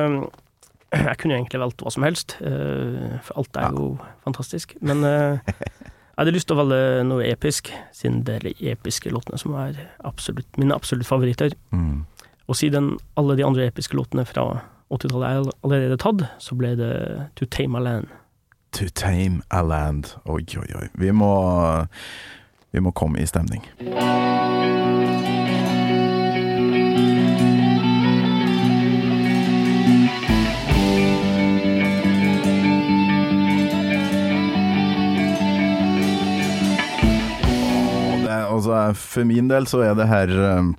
Jeg 1.08 1.18
kunne 1.24 1.40
egentlig 1.40 1.64
valgt 1.64 1.82
hva 1.84 1.96
som 1.96 2.04
helst, 2.04 2.36
uh, 2.44 3.16
for 3.24 3.40
alt 3.40 3.64
er 3.64 3.80
jo 3.80 3.88
fantastisk. 4.28 4.76
Men 4.84 5.08
jeg 5.08 6.20
hadde 6.20 6.36
lyst 6.36 6.52
til 6.52 6.60
å 6.60 6.66
velge 6.66 7.08
noe 7.08 7.32
episk, 7.32 7.72
siden 7.96 8.26
det 8.28 8.42
er 8.42 8.50
de 8.50 8.56
episke 8.76 9.12
låtene 9.12 9.40
som 9.40 9.56
er 9.64 9.80
absolutt, 10.04 10.52
mine 10.60 10.76
absolutt 10.76 11.08
favoritter. 11.08 11.56
Mm. 11.72 12.04
Og 12.52 12.60
siden 12.60 12.98
alle 13.16 13.40
de 13.40 13.48
andre 13.48 13.72
episke 13.72 13.96
låtene 13.96 14.28
fra 14.28 14.66
80-tallet 14.94 15.28
er 15.28 15.52
allerede 15.64 15.98
tatt, 15.98 16.28
så 16.40 16.56
ble 16.58 16.76
det 16.78 16.94
To 17.40 17.46
Tame 17.50 17.80
a 17.80 17.82
Land. 17.82 18.12
To 18.78 18.86
Tame 18.94 19.42
a 19.50 19.64
Land. 19.66 20.16
Oi, 20.26 20.44
oi, 20.58 20.68
oi. 20.78 20.88
Vi 20.94 21.12
må, 21.12 21.34
vi 22.72 22.84
må 22.86 22.92
komme 22.92 23.22
i 23.22 23.26
stemning. 23.30 23.66
Altså, 38.56 38.94
for 38.96 39.28
min 39.28 39.50
del 39.50 39.66
så 39.68 39.82
er 39.84 39.98
det 39.98 40.08
her 40.08 40.32
um, 40.58 40.76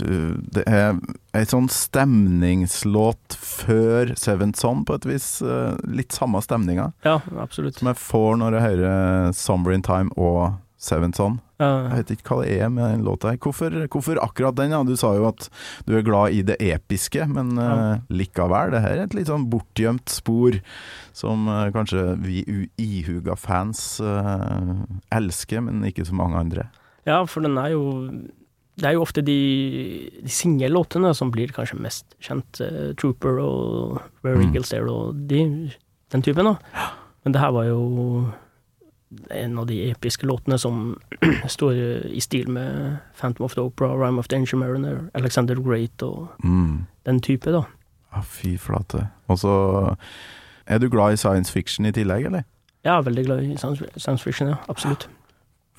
Det 0.00 0.64
er 0.66 0.96
ei 1.36 1.44
sånn 1.48 1.68
stemningslåt 1.70 3.36
før 3.36 4.14
Seven 4.18 4.54
Son, 4.54 4.84
på 4.84 4.94
et 4.98 5.06
vis. 5.08 5.28
eh, 5.42 5.76
Litt 5.86 6.12
samme 6.16 6.40
stemninga 6.42 6.92
Ja, 7.04 7.20
absolutt. 7.38 7.78
som 7.78 7.88
jeg 7.88 7.96
får 7.96 8.36
når 8.40 8.52
jeg 8.58 8.62
hører 8.68 9.32
Summer 9.34 9.72
in 9.72 9.82
Time 9.82 10.10
og 10.16 10.58
Seven 10.80 11.12
Son. 11.12 11.40
Jeg 11.60 11.68
Ja, 11.68 11.94
vet 11.94 12.10
ikke 12.14 12.24
hva 12.32 12.44
det 12.46 12.54
er 12.62 12.70
med 12.72 12.84
den 12.88 13.04
låta 13.04 13.28
her. 13.30 13.36
Hvorfor, 13.36 13.68
hvorfor 13.92 14.16
akkurat 14.22 14.54
den? 14.56 14.70
Ja? 14.72 14.82
Du 14.82 14.96
sa 14.96 15.12
jo 15.14 15.26
at 15.28 15.50
du 15.86 15.92
er 15.98 16.02
glad 16.02 16.32
i 16.32 16.40
det 16.42 16.56
episke, 16.58 17.26
men 17.28 17.58
eh, 17.58 17.98
likevel. 18.08 18.70
Det 18.72 18.80
her 18.80 18.96
er 18.96 19.02
et 19.04 19.14
litt 19.14 19.28
sånn 19.28 19.44
bortgjemt 19.52 20.08
spor 20.08 20.56
som 21.12 21.46
uh, 21.48 21.68
kanskje 21.70 22.16
vi 22.24 22.66
ihuga 22.80 23.36
fans 23.36 24.00
uh, 24.00 24.80
elsker, 25.12 25.60
men 25.60 25.84
ikke 25.84 26.06
så 26.08 26.14
mange 26.16 26.38
andre. 26.40 26.70
ja, 27.04 27.24
for 27.26 27.40
den 27.44 27.58
er 27.58 27.74
jo 27.74 27.84
Det 28.80 28.88
er 28.88 28.94
jo 28.96 29.02
ofte 29.04 29.20
de, 29.22 29.34
de 30.24 30.30
singellåtene 30.32 31.10
som 31.14 31.28
blir 31.34 31.52
kanskje 31.52 31.76
mest 31.84 32.14
kjent. 32.24 32.60
Uh, 32.64 32.92
Trooper 32.96 33.36
og 33.44 33.98
Rare 34.24 34.38
Mm. 34.40 34.46
Eagles 34.48 34.70
There 34.72 34.88
og 34.90 35.18
de, 35.28 35.42
den 36.12 36.22
typen, 36.24 36.48
da. 36.48 36.54
Men 37.24 37.34
det 37.36 37.40
her 37.42 37.52
var 37.52 37.64
jo 37.68 37.82
en 39.34 39.58
av 39.58 39.66
de 39.66 39.76
episke 39.90 40.24
låtene 40.26 40.56
som 40.58 40.94
står 41.50 41.74
i 42.14 42.20
stil 42.22 42.48
med 42.48 42.96
Phantom 43.18 43.44
of 43.44 43.54
the 43.58 43.60
Opera, 43.66 43.92
Rhyme 43.98 44.18
of 44.22 44.28
the 44.30 44.36
Ancient 44.38 44.60
Mariner, 44.62 45.10
Alexander 45.14 45.54
the 45.58 45.62
Great 45.66 46.02
og 46.02 46.28
Mm. 46.44 46.86
den 47.06 47.20
type, 47.20 47.50
da. 47.52 47.62
Ja, 48.14 48.20
fy 48.22 48.56
flate. 48.58 49.08
Og 49.28 49.38
så 49.38 49.96
er 50.66 50.78
du 50.78 50.88
glad 50.88 51.12
i 51.12 51.16
science 51.16 51.52
fiction 51.52 51.86
i 51.86 51.92
tillegg, 51.92 52.26
eller? 52.26 52.42
Er 52.84 53.02
veldig 53.02 53.24
glad 53.26 53.42
i 53.44 53.56
science 53.56 53.84
science 53.98 54.22
fiction, 54.24 54.48
ja. 54.48 54.54
Absolutt. 54.68 55.08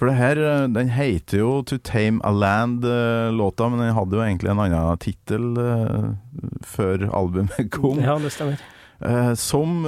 For 0.02 0.10
det 0.10 0.18
her, 0.18 0.40
eh, 0.42 0.68
den 0.74 0.88
heter 0.90 1.44
jo 1.44 1.50
To 1.70 1.78
Tame 1.78 2.24
a 2.26 2.32
Land, 2.34 2.82
eh, 2.84 3.30
låta, 3.30 3.68
men 3.70 3.78
den 3.78 3.94
hadde 3.94 4.18
jo 4.18 4.24
egentlig 4.26 4.50
en 4.50 4.62
annen 4.64 4.98
tittel 4.98 5.52
eh, 5.62 6.08
før 6.66 7.04
albumet 7.14 7.70
kom. 7.76 8.02
Ja, 8.02 8.16
det 8.18 8.32
stemmer. 8.34 8.58
Eh, 8.98 9.36
som 9.38 9.86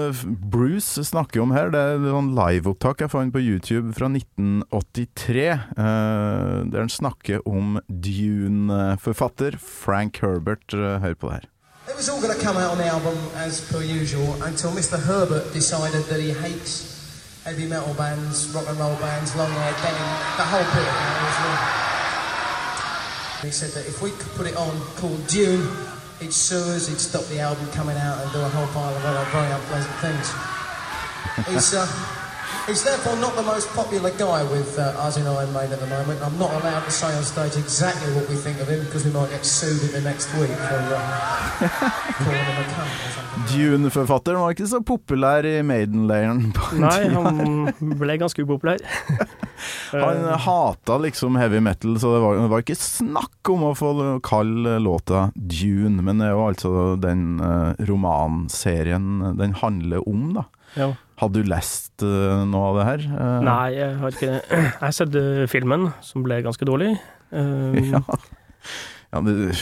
Bruce 0.53 1.01
snakker 1.01 1.41
om 1.41 1.55
her, 1.57 1.73
det 1.73 1.81
er 1.81 1.97
et 1.97 2.05
sånn 2.13 2.29
liveopptak 2.37 3.01
jeg 3.01 3.09
fant 3.09 3.33
på 3.33 3.41
YouTube 3.41 3.95
fra 3.97 4.11
1983, 4.13 5.49
eh, 5.49 6.61
der 6.69 6.79
han 6.85 6.93
snakker 6.93 7.41
om 7.49 7.79
Dune-forfatter 7.89 9.57
Frank 9.57 10.21
Herbert. 10.21 10.77
Hør 10.77 11.17
på 11.17 11.33
det 11.33 11.39
her. 11.39 11.49
It 11.89 11.97
was 11.97 12.07
all 12.07 12.21
going 12.21 12.37
to 12.37 12.39
come 12.39 12.61
out 12.61 12.71
on 12.71 12.77
the 12.77 12.85
album 12.85 13.17
as 13.35 13.65
per 13.65 13.81
usual 13.81 14.37
until 14.45 14.69
Mr. 14.77 15.01
Herbert 15.09 15.51
decided 15.57 16.05
that 16.05 16.21
he 16.21 16.37
hates 16.37 16.92
heavy 17.43 17.67
metal 17.67 17.93
bands, 17.95 18.47
rock 18.55 18.65
and 18.69 18.79
roll 18.79 18.95
bands, 18.97 19.35
long 19.35 19.51
hair, 19.51 19.75
denim, 19.83 20.09
the 20.39 20.47
whole 20.47 20.63
bit. 20.71 20.87
He 23.43 23.51
said 23.51 23.71
that 23.71 23.85
if 23.85 24.01
we 24.01 24.11
could 24.11 24.31
put 24.39 24.47
it 24.47 24.55
on 24.55 24.79
called 24.95 25.27
Dune, 25.27 25.67
he'd 26.21 26.31
sue 26.31 26.55
us, 26.55 26.87
he'd 26.87 26.99
stop 26.99 27.25
the 27.25 27.39
album 27.39 27.67
coming 27.71 27.97
out 27.97 28.23
and 28.23 28.31
do 28.31 28.39
a 28.39 28.47
whole 28.47 28.67
pile 28.67 28.95
of 28.95 29.03
other 29.03 29.25
very 29.31 29.51
unpleasant 29.51 29.95
things. 29.99 30.31
He's, 31.47 31.73
uh, 31.73 31.85
he's 32.67 32.83
therefore 32.83 33.15
not 33.17 33.35
the 33.35 33.43
most 33.43 33.67
popular 33.75 34.11
guy 34.11 34.43
with 34.43 34.77
uh, 34.79 35.05
us 35.05 35.17
in 35.17 35.27
Iron 35.27 35.51
Maiden 35.53 35.73
at 35.73 35.79
the 35.79 35.87
moment. 35.87 36.21
I'm 36.21 36.37
not 36.37 36.51
allowed 36.59 36.85
to 36.85 36.91
say 36.91 37.11
on 37.15 37.23
stage 37.23 37.57
exactly 37.57 38.13
what 38.13 38.29
we 38.29 38.35
think 38.35 38.59
of 38.61 38.67
him 38.67 38.79
because 38.85 39.05
we 39.05 39.11
might 39.11 39.29
get 39.29 39.45
sued 39.45 39.81
in 39.83 39.91
the 39.91 40.01
next 40.09 40.33
week 40.39 40.49
for 40.69 40.79
uh, 40.79 40.99
calling 42.23 42.45
him 42.49 42.57
a 42.63 42.65
cunt. 42.75 43.49
Dune-forfatteren 43.53 44.39
var 44.39 44.53
ikke 44.53 44.67
så 44.69 44.79
populær 44.85 45.45
i 45.45 45.55
Maiden-leiren. 45.65 46.53
Nei, 46.79 46.99
han 47.11 47.97
ble 47.99 48.17
ganske 48.21 48.45
upopulær. 48.45 48.79
Han 49.93 50.23
Eh, 50.25 50.37
hata 50.43 50.97
liksom 50.97 51.35
heavy 51.35 51.59
metal, 51.63 51.99
så 51.99 52.13
det 52.15 52.19
var, 52.23 52.35
det 52.35 52.49
var 52.51 52.63
ikke 52.63 52.75
snakk 52.75 53.49
om 53.53 53.63
å 53.69 53.73
få 53.77 53.91
kalle 54.25 54.77
låta 54.81 55.27
Dune, 55.35 56.01
men 56.03 56.19
det 56.19 56.27
er 56.27 56.33
jo 56.33 56.47
altså 56.49 56.71
den 56.99 57.37
eh, 57.43 57.83
romanserien 57.87 59.35
den 59.37 59.55
handler 59.61 60.03
om, 60.09 60.33
da. 60.39 60.45
ja. 60.79 60.89
Hadde 61.21 61.43
du 61.43 61.49
lest 61.49 62.01
eh, 62.03 62.43
noe 62.49 62.69
av 62.71 62.77
det 62.79 62.85
her? 62.87 63.03
Eh, 63.13 63.41
Nei, 63.45 63.67
jeg 63.77 63.97
har 64.01 64.15
ikke 64.15 64.29
det. 64.31 64.39
Jeg 64.51 64.79
har 64.81 64.95
sett 64.97 65.15
eh, 65.19 65.43
filmen, 65.51 65.89
som 66.01 66.23
ble 66.25 66.39
ganske 66.45 66.67
dårlig. 66.69 66.93
Um, 67.33 67.73
Ja. 67.89 67.99
ja 69.09 69.19
det, 69.25 69.55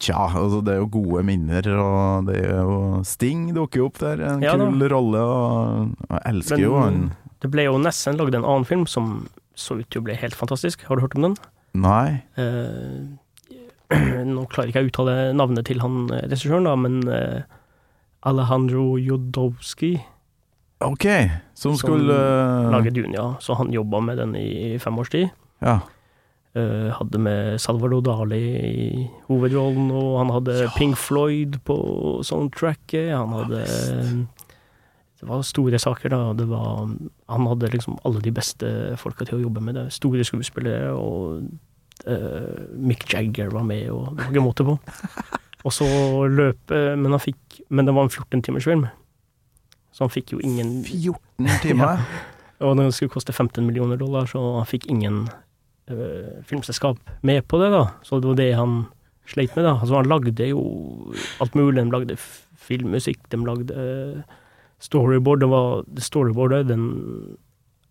tja, 0.00 0.22
altså 0.32 0.62
det 0.64 0.72
er 0.72 0.78
jo 0.80 0.86
gode 0.94 1.20
minner, 1.28 1.66
og 1.76 2.24
det 2.30 2.38
er 2.40 2.62
jo 2.64 3.02
Sting 3.04 3.50
dukker 3.52 3.82
jo 3.82 3.88
opp 3.90 3.98
der. 4.00 4.22
En 4.24 4.40
Ja 4.40 4.54
da. 4.56 4.64
kul 4.70 4.86
rolle, 4.88 5.20
og 5.20 5.90
jeg 6.08 6.22
elsker 6.30 6.56
Men- 6.56 6.64
jo 6.64 6.78
han. 6.80 6.96
Det 7.44 7.50
ble 7.52 7.66
jo 7.66 7.76
nesten 7.84 8.16
lagd 8.16 8.32
en 8.38 8.46
annen 8.48 8.64
film 8.64 8.86
som 8.88 9.26
så 9.56 9.76
ut 9.82 9.90
til 9.92 10.00
å 10.00 10.06
bli 10.08 10.16
helt 10.16 10.32
fantastisk. 10.40 10.86
Har 10.88 10.96
du 10.96 11.04
hørt 11.04 11.18
om 11.20 11.26
den? 11.28 11.36
Nei. 11.76 12.22
Eh, 12.40 13.04
nå 14.32 14.46
klarer 14.48 14.72
ikke 14.72 14.80
jeg 14.80 14.88
å 14.88 14.92
uttale 14.94 15.18
navnet 15.36 15.68
til 15.68 15.84
han 15.84 16.06
regissøren, 16.16 16.64
da, 16.64 16.72
men 16.80 17.02
Alejandro 18.26 18.96
Jodowski 18.98 19.98
OK, 20.84 21.06
som, 21.56 21.76
skulle 21.76 22.12
eh, 22.12 22.70
lager 22.70 22.92
Dunia. 22.92 23.34
Så 23.40 23.56
han 23.56 23.72
jobba 23.72 24.00
med 24.04 24.18
den 24.20 24.34
i 24.36 24.78
fem 24.78 24.98
års 24.98 25.10
tid. 25.10 25.30
Ja. 25.64 25.80
Eh, 26.56 26.88
hadde 26.92 27.20
med 27.20 27.60
Salvador 27.60 28.02
Dali 28.04 28.42
i 28.60 29.06
hovedrollen, 29.28 29.88
og 29.90 30.18
han 30.20 30.32
hadde 30.34 30.70
Pink 30.76 30.98
Floyd 31.00 31.56
på 31.64 31.76
soundtracket. 32.24 33.14
Han 33.16 33.32
hadde 33.36 33.62
Det 35.16 35.28
var 35.28 35.42
store 35.48 35.78
saker, 35.80 36.12
da. 36.12 36.32
Det 36.36 36.48
var, 36.48 36.92
han 37.32 37.46
hadde 37.48 37.72
liksom 37.72 37.96
alle 38.04 38.20
de 38.20 38.32
beste 38.36 38.68
folka 39.00 39.24
til 39.24 39.38
å 39.38 39.46
jobbe 39.46 39.64
med 39.64 39.78
det. 39.80 39.86
Store 39.96 40.24
skuespillere, 40.24 40.92
og 40.92 41.40
uh, 42.04 42.68
Mick 42.76 43.08
Jagger 43.08 43.48
var 43.48 43.64
med, 43.64 43.88
og 43.88 44.12
det 44.12 44.26
var 44.26 44.32
ikke 44.34 44.44
måte 44.44 44.68
på. 44.68 44.76
Og 45.66 45.72
så 45.74 45.86
løpe 46.30 46.76
Men 46.94 47.10
han 47.10 47.18
fikk 47.18 47.56
Men 47.74 47.88
det 47.88 47.94
var 47.96 48.06
en 48.06 48.12
14 48.12 48.44
timers 48.46 48.68
film. 48.68 48.84
Så 49.96 50.04
han 50.04 50.12
fikk 50.12 50.34
jo 50.36 50.40
ingen 50.44 50.82
14 50.84 51.48
timer? 51.64 52.02
Og 52.60 52.74
når 52.76 52.90
det 52.90 52.94
skulle 52.98 53.12
koste 53.16 53.32
15 53.32 53.64
millioner 53.66 53.96
dollar, 54.00 54.28
så 54.28 54.40
han 54.58 54.68
fikk 54.68 54.86
ingen 54.92 55.22
øh, 55.92 56.42
filmselskap 56.48 57.00
med 57.24 57.42
på 57.48 57.60
det, 57.62 57.70
da. 57.72 57.86
Så 58.04 58.20
det 58.20 58.28
var 58.28 58.38
det 58.40 58.50
han 58.56 58.76
sleit 59.28 59.56
med, 59.56 59.64
da. 59.64 59.74
Altså, 59.80 59.96
han 59.98 60.08
lagde 60.12 60.48
jo 60.52 60.62
alt 61.40 61.56
mulig. 61.58 61.80
De 61.84 61.90
lagde 61.96 62.16
filmmusikk, 62.66 63.20
de 63.32 63.40
lagde 63.44 63.74
øh, 63.76 64.22
storyboard. 64.84 65.40
Det 65.44 65.48
var 65.52 65.84
storyboardet, 65.98 66.68
den 66.68 66.86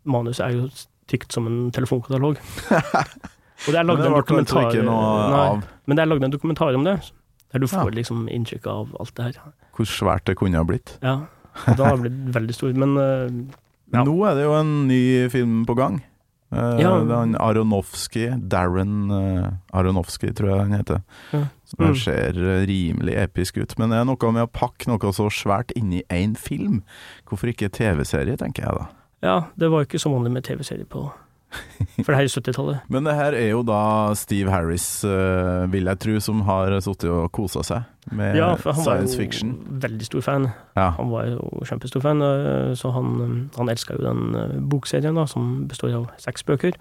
manuset 0.06 0.46
er 0.46 0.56
jo 0.60 0.70
tykt 1.10 1.34
som 1.34 1.48
en 1.50 1.72
telefonkatalog. 1.74 2.38
Og 2.38 3.70
det 3.74 3.78
er 3.78 3.84
Men 3.86 3.92
lagd 3.94 4.06
en 4.06 4.18
dokumentar 4.18 4.74
Nei, 4.74 5.62
Men 5.86 6.00
en 6.00 6.32
dokumentar 6.34 6.74
om 6.78 6.86
det, 6.86 7.00
der 7.54 7.60
du 7.62 7.68
får 7.68 7.90
Ja. 7.90 7.98
liksom 8.02 8.28
inntrykk 8.30 8.68
av 8.68 8.96
alt 9.00 9.14
det 9.18 9.24
her. 9.30 9.40
hvor 9.76 9.86
svært 9.86 10.26
det 10.26 10.38
kunne 10.38 10.58
ha 10.58 10.64
blitt. 10.64 10.98
Ja. 11.04 11.26
Og 11.68 11.76
da 11.80 11.88
har 11.88 11.96
det 11.98 12.10
blitt 12.10 12.36
veldig 12.36 12.58
stor. 12.58 12.74
Men 12.74 12.98
øh, 12.98 13.30
Ja. 13.94 14.02
Nå 14.04 14.16
er 14.26 14.36
det 14.36 14.44
jo 14.48 14.54
en 14.58 14.88
ny 14.90 15.30
film 15.30 15.64
på 15.66 15.76
gang. 15.78 16.02
Uh, 16.54 16.80
Ja. 16.80 16.92
Det 17.04 17.12
er 17.12 17.20
han 17.20 17.36
Aronofsky, 17.42 18.26
Darren 18.52 19.12
uh, 19.12 19.54
Aronofsky, 19.74 20.32
tror 20.34 20.50
jeg 20.52 20.60
han 20.60 20.76
heter. 20.78 21.02
Ja. 21.34 21.46
Mm. 21.76 21.96
ser 21.96 22.38
eh, 22.38 22.66
rimelig 22.70 23.16
episk 23.20 23.58
ut. 23.58 23.74
Men 23.78 23.90
det 23.92 23.98
er 24.00 24.06
noe 24.08 24.32
med 24.32 24.46
å 24.46 24.52
pakke 24.52 24.88
noe 24.88 25.12
så 25.14 25.26
svært 25.34 25.74
inn 25.76 25.92
i 25.94 26.04
én 26.14 26.36
film. 26.40 26.84
Hvorfor 27.28 27.52
ikke 27.52 27.70
TV-serie, 27.70 28.38
tenker 28.38 28.64
jeg 28.64 28.78
da. 28.78 28.86
ja, 29.26 29.38
det 29.56 29.72
var 29.72 29.82
jo 29.84 29.90
ikke 29.90 30.00
så 30.00 30.12
vanlig 30.14 30.32
med 30.32 30.46
TV-serie 30.46 30.86
på 30.86 31.10
For 32.04 32.12
det 32.12 32.16
her 32.18 32.26
er 32.28 32.32
70-tallet. 32.34 32.80
Men 32.92 33.06
det 33.08 33.14
her 33.16 33.36
er 33.38 33.50
jo 33.54 33.62
da 33.64 34.14
Steve 34.20 34.52
Harris, 34.52 35.04
eh, 35.08 35.66
vil 35.72 35.88
jeg 35.88 36.00
tro, 36.04 36.16
som 36.20 36.42
har 36.48 36.74
sittet 36.84 37.10
og 37.10 37.30
kosa 37.32 37.64
seg 37.64 38.12
med 38.12 38.36
Ja, 38.38 38.50
for 38.60 38.76
han 38.76 38.84
var 38.86 38.98
science 39.00 39.16
jo 39.16 39.22
fiction. 39.24 39.54
veldig 39.82 40.06
stor 40.10 40.22
fan. 40.26 40.50
Ja. 40.76 40.90
Han 40.98 41.10
var 41.14 41.26
jo 41.32 41.40
kjempestor 41.66 42.04
fan, 42.04 42.22
øh, 42.22 42.76
så 42.78 42.92
han, 42.94 43.10
øh, 43.22 43.36
han 43.58 43.70
elska 43.72 43.96
jo 43.96 44.04
den 44.04 44.68
bokserien, 44.70 45.16
da, 45.16 45.26
som 45.26 45.66
består 45.70 45.96
av 45.96 46.10
seks 46.22 46.44
bøker. 46.44 46.76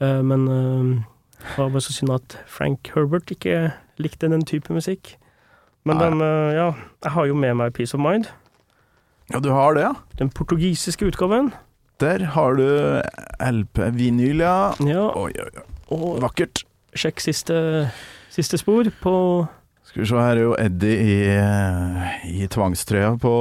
Eh, 0.00 0.22
Men 0.24 0.46
det 0.48 1.56
var 1.58 1.68
bare 1.68 1.80
så 1.84 1.92
synd 1.92 2.10
at 2.14 2.38
Frank 2.48 2.90
Herbert 2.94 3.30
ikke 3.30 3.72
likte 3.98 4.28
den 4.32 4.44
type 4.44 4.72
musikk. 4.72 5.16
Men 5.84 5.96
den, 6.00 6.20
ja, 6.20 6.72
jeg 7.04 7.12
har 7.12 7.24
jo 7.26 7.34
med 7.34 7.54
meg 7.56 7.72
Peace 7.72 7.94
of 7.96 8.00
Mind. 8.00 8.26
ja, 9.32 9.38
du 9.40 9.50
har 9.52 9.74
det, 9.74 9.82
ja? 9.82 9.92
Den 10.18 10.28
portugisiske 10.30 11.06
utgaven. 11.06 11.52
Der 12.00 12.22
har 12.34 12.54
du 12.56 12.66
LP-vinyl, 13.44 14.40
ja. 14.40 14.72
Ja, 14.88 15.06
Oi, 15.20 15.32
oi, 15.36 15.50
oi. 15.52 15.64
og 15.92 16.20
Vakkert. 16.24 16.62
sjekk 16.96 17.20
siste, 17.22 17.56
siste 18.32 18.58
spor 18.58 18.88
på 19.02 19.14
Skal 19.86 20.02
vi 20.02 20.08
se, 20.08 20.16
her 20.22 20.38
er 20.38 20.42
jo 20.44 20.54
Eddie 20.58 20.96
i, 21.02 22.40
i 22.42 22.46
tvangstrøya 22.50 23.16
på, 23.20 23.34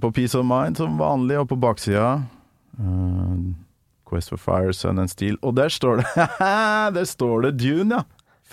på 0.00 0.10
Peace 0.14 0.38
of 0.38 0.46
Mind 0.46 0.78
som 0.78 0.96
vanlig, 1.00 1.36
og 1.40 1.48
på 1.50 1.58
baksida 1.60 2.22
uh, 2.78 3.34
Quest 4.08 4.30
for 4.32 4.40
Fire, 4.40 4.72
Sun 4.72 4.98
and 5.02 5.10
Steel. 5.12 5.36
Og 5.42 5.56
der 5.58 5.68
står 5.68 6.00
det 6.00 6.06
Der 6.96 7.04
står 7.04 7.48
det 7.48 7.56
Dune, 7.60 7.98
ja! 8.00 8.04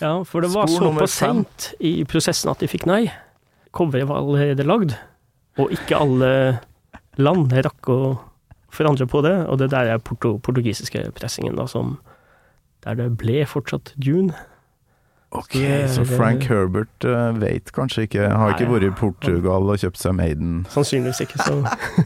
Ja, 0.01 0.09
for 0.27 0.43
det 0.43 0.49
var 0.51 0.67
Spor 0.67 0.89
såpass 0.91 1.13
sent 1.21 1.69
i 1.79 2.01
prosessen 2.03 2.49
at 2.51 2.59
de 2.59 2.67
fikk 2.67 2.83
nei. 2.89 3.05
Coveret 3.71 4.09
var 4.09 4.19
allerede 4.19 4.65
lagd, 4.67 4.91
og 5.55 5.71
ikke 5.71 5.95
alle 6.03 6.31
land 7.15 7.53
rakk 7.55 7.87
å 7.93 7.99
forandre 8.75 9.07
på 9.09 9.21
det. 9.25 9.35
Og 9.49 9.57
det 9.61 9.71
der 9.73 9.93
er 9.95 9.97
porto, 10.03 10.35
portugisiske 10.43 11.07
pressingen, 11.17 11.55
da, 11.59 11.65
som 11.71 11.97
Der 12.85 12.93
det 12.99 13.07
ble 13.17 13.39
fortsatt 13.49 13.93
Dune. 13.97 14.35
Ok, 15.35 15.53
Det- 15.57 15.89
så 15.89 16.03
det- 16.05 16.15
Frank 16.15 16.43
Herbert 16.47 17.03
uh, 17.03 17.33
vet 17.41 17.71
kanskje 17.73 18.03
ikke 18.05 18.27
Har 18.29 18.53
ikke 18.53 18.69
vært 18.69 18.85
i 18.87 18.91
Portugal 18.95 19.65
og 19.73 19.79
kjøpt 19.81 19.97
seg 19.97 20.13
Maiden. 20.15 20.65
Sannsynligvis 20.69 21.19
ikke, 21.25 21.39
så 21.41 21.57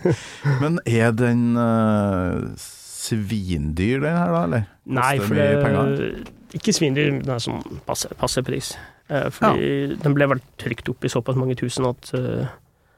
Men 0.62 0.80
er 0.88 1.12
den 1.12 1.58
uh, 1.60 2.40
svindyr, 2.58 4.00
den 4.02 4.16
her, 4.18 4.32
da? 4.34 4.44
eller? 4.48 4.64
Nei, 4.90 5.20
for 5.20 5.36
det 5.36 5.50
penger? 5.64 6.24
Ikke 6.58 6.74
svindyr, 6.74 7.12
men 7.20 7.30
er 7.36 7.44
sånn 7.44 7.62
passe, 7.86 8.10
passe 8.18 8.42
pris. 8.48 8.72
Uh, 9.12 9.28
fordi 9.34 9.98
den 10.02 10.16
ble 10.18 10.28
vel 10.32 10.42
trykt 10.62 10.90
opp 10.90 11.06
i 11.06 11.12
såpass 11.12 11.38
mange 11.38 11.58
tusen 11.60 11.86
at 11.90 12.10
uh, 12.18 12.48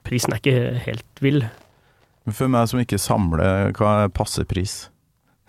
prisen 0.08 0.34
er 0.36 0.40
ikke 0.44 0.80
helt 0.86 1.24
vill. 1.24 1.44
For 2.30 2.52
meg 2.52 2.70
som 2.70 2.82
ikke 2.84 3.00
samler, 3.02 3.72
hva 3.78 3.96
er 4.04 4.14
passe 4.14 4.44
pris? 4.46 4.84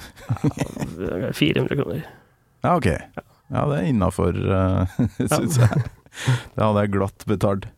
400 1.36 1.76
kroner. 1.76 2.06
Ja, 2.62 2.76
ok. 2.76 2.88
Ja, 3.52 3.66
det 3.68 3.76
er 3.76 3.90
innafor, 3.90 4.38
uh, 4.48 4.96
syns 5.18 5.58
jeg. 5.60 5.84
Det 6.54 6.62
hadde 6.62 6.84
jeg 6.84 6.94
glatt 6.94 7.26
betalt. 7.28 7.68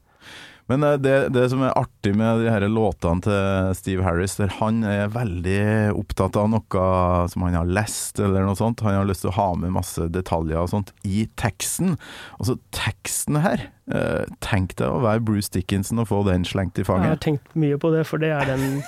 Men 0.70 0.84
eh, 0.86 0.96
det, 1.00 1.14
det 1.34 1.44
som 1.52 1.62
er 1.64 1.74
artig 1.76 2.14
med 2.16 2.40
de 2.42 2.50
her 2.52 2.64
låtene 2.70 3.24
til 3.24 3.74
Steve 3.76 4.04
Harris, 4.06 4.36
der 4.40 4.52
han 4.60 4.82
er 4.88 5.12
veldig 5.12 5.94
opptatt 5.96 6.38
av 6.40 6.50
noe 6.52 6.84
som 7.30 7.46
han 7.46 7.58
har 7.58 7.68
lest, 7.68 8.20
eller 8.22 8.46
noe 8.46 8.58
sånt. 8.58 8.84
Han 8.86 8.98
har 9.00 9.08
lyst 9.08 9.24
til 9.26 9.32
å 9.32 9.38
ha 9.38 9.48
med 9.60 9.74
masse 9.76 10.08
detaljer 10.14 10.62
og 10.62 10.70
sånt 10.72 10.94
i 11.04 11.26
teksten. 11.40 11.96
Altså, 12.38 12.58
teksten 12.76 13.40
her 13.44 13.68
eh, 13.92 14.24
Tenk 14.44 14.76
deg 14.80 14.88
å 14.88 15.02
være 15.04 15.24
Bruce 15.24 15.52
Dickinson 15.52 16.02
og 16.02 16.08
få 16.10 16.22
den 16.28 16.46
slengt 16.48 16.80
i 16.80 16.86
fanget. 16.86 17.10
Jeg 17.10 17.16
har 17.18 17.26
tenkt 17.26 17.58
mye 17.58 17.80
på 17.80 17.92
det, 17.94 18.06
for 18.08 18.22
det 18.22 18.32
er 18.34 18.48
den 18.48 18.80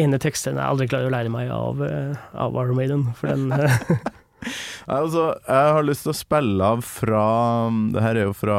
ene 0.00 0.18
teksten 0.22 0.56
jeg 0.56 0.64
aldri 0.64 0.88
klarer 0.88 1.10
å 1.10 1.14
lære 1.14 1.32
meg 1.32 1.52
av, 1.52 1.82
eh, 1.86 2.18
av 2.34 2.58
Iron 2.58 2.78
Maiden. 2.78 3.06
For 3.18 3.32
den 3.32 3.52
Altså, 4.90 5.28
jeg 5.46 5.74
har 5.76 5.84
lyst 5.86 6.02
til 6.02 6.10
å 6.10 6.18
spille 6.18 6.70
av 6.74 6.80
fra 6.82 7.26
Det 7.94 8.02
her 8.02 8.18
er 8.18 8.26
jo 8.26 8.32
fra 8.34 8.56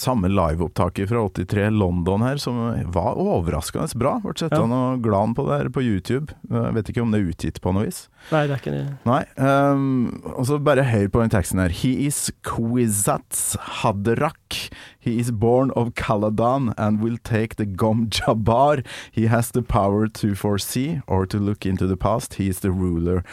samme 0.00 0.28
liveopptaket 0.28 1.08
fra 1.08 1.22
83 1.28 1.70
London 1.70 2.22
her, 2.22 2.36
som 2.36 2.58
var 2.92 3.18
overraskende 3.20 3.88
bra. 3.98 4.18
Ble 4.22 4.32
sett 4.36 4.52
Ja. 4.52 4.64
noe 4.66 4.94
og 4.94 5.02
glad 5.02 5.34
på 5.36 5.46
det 5.48 5.58
her 5.62 5.68
på 5.68 5.82
YouTube. 5.82 6.32
Jeg 6.50 6.74
vet 6.74 6.88
ikke 6.92 7.02
om 7.02 7.10
det 7.12 7.20
er 7.20 7.30
utgitt 7.32 7.60
på 7.60 7.72
noe 7.74 7.84
vis. 7.86 8.08
Nei, 8.30 8.46
det 8.46 8.54
er 8.54 8.60
ikke 8.62 8.74
det. 8.74 8.98
Nei. 9.04 9.24
um, 9.36 10.22
og 10.36 10.46
så 10.46 10.58
bare 10.62 10.84
hør 10.84 11.08
på 11.08 11.20
den 11.20 11.30
teksten 11.30 11.58
her. 11.60 11.68
He 11.70 12.06
is 12.06 12.30
Kwizats 12.42 13.56
Haderach. 13.82 14.70
He 14.98 15.18
is 15.18 15.30
born 15.32 15.70
of 15.74 15.94
Caladan 15.94 16.72
and 16.78 17.00
will 17.02 17.18
take 17.18 17.56
the 17.56 17.66
Gom 17.66 18.08
Jabbar. 18.08 18.84
He 19.10 19.26
has 19.26 19.50
the 19.50 19.62
power 19.62 20.06
to 20.06 20.34
foresee 20.34 21.00
or 21.08 21.26
to 21.26 21.38
look 21.38 21.66
into 21.66 21.86
the 21.86 21.96
past. 21.96 22.34
He 22.34 22.48
is 22.48 22.60
the 22.60 22.70
ruler 22.70 23.24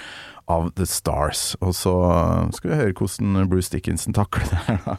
of 0.49 0.73
the 0.75 0.85
stars. 0.89 1.55
Og 1.61 1.75
så 1.77 1.93
skal 2.57 2.71
vi 2.71 2.81
høre 2.81 2.97
hvordan 2.97 3.49
Bruce 3.49 3.71
Dickinson 3.71 4.13
takler 4.17 4.49
det 4.49 4.63
her, 4.67 4.77
da. 4.85 4.97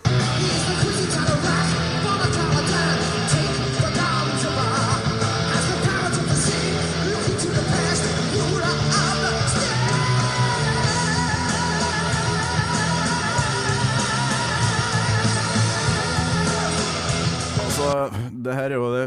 Altså, 17.60 18.10
det 18.44 18.54
her 18.54 18.70
er 18.70 18.76
jo 18.76 18.90
det 18.94 19.06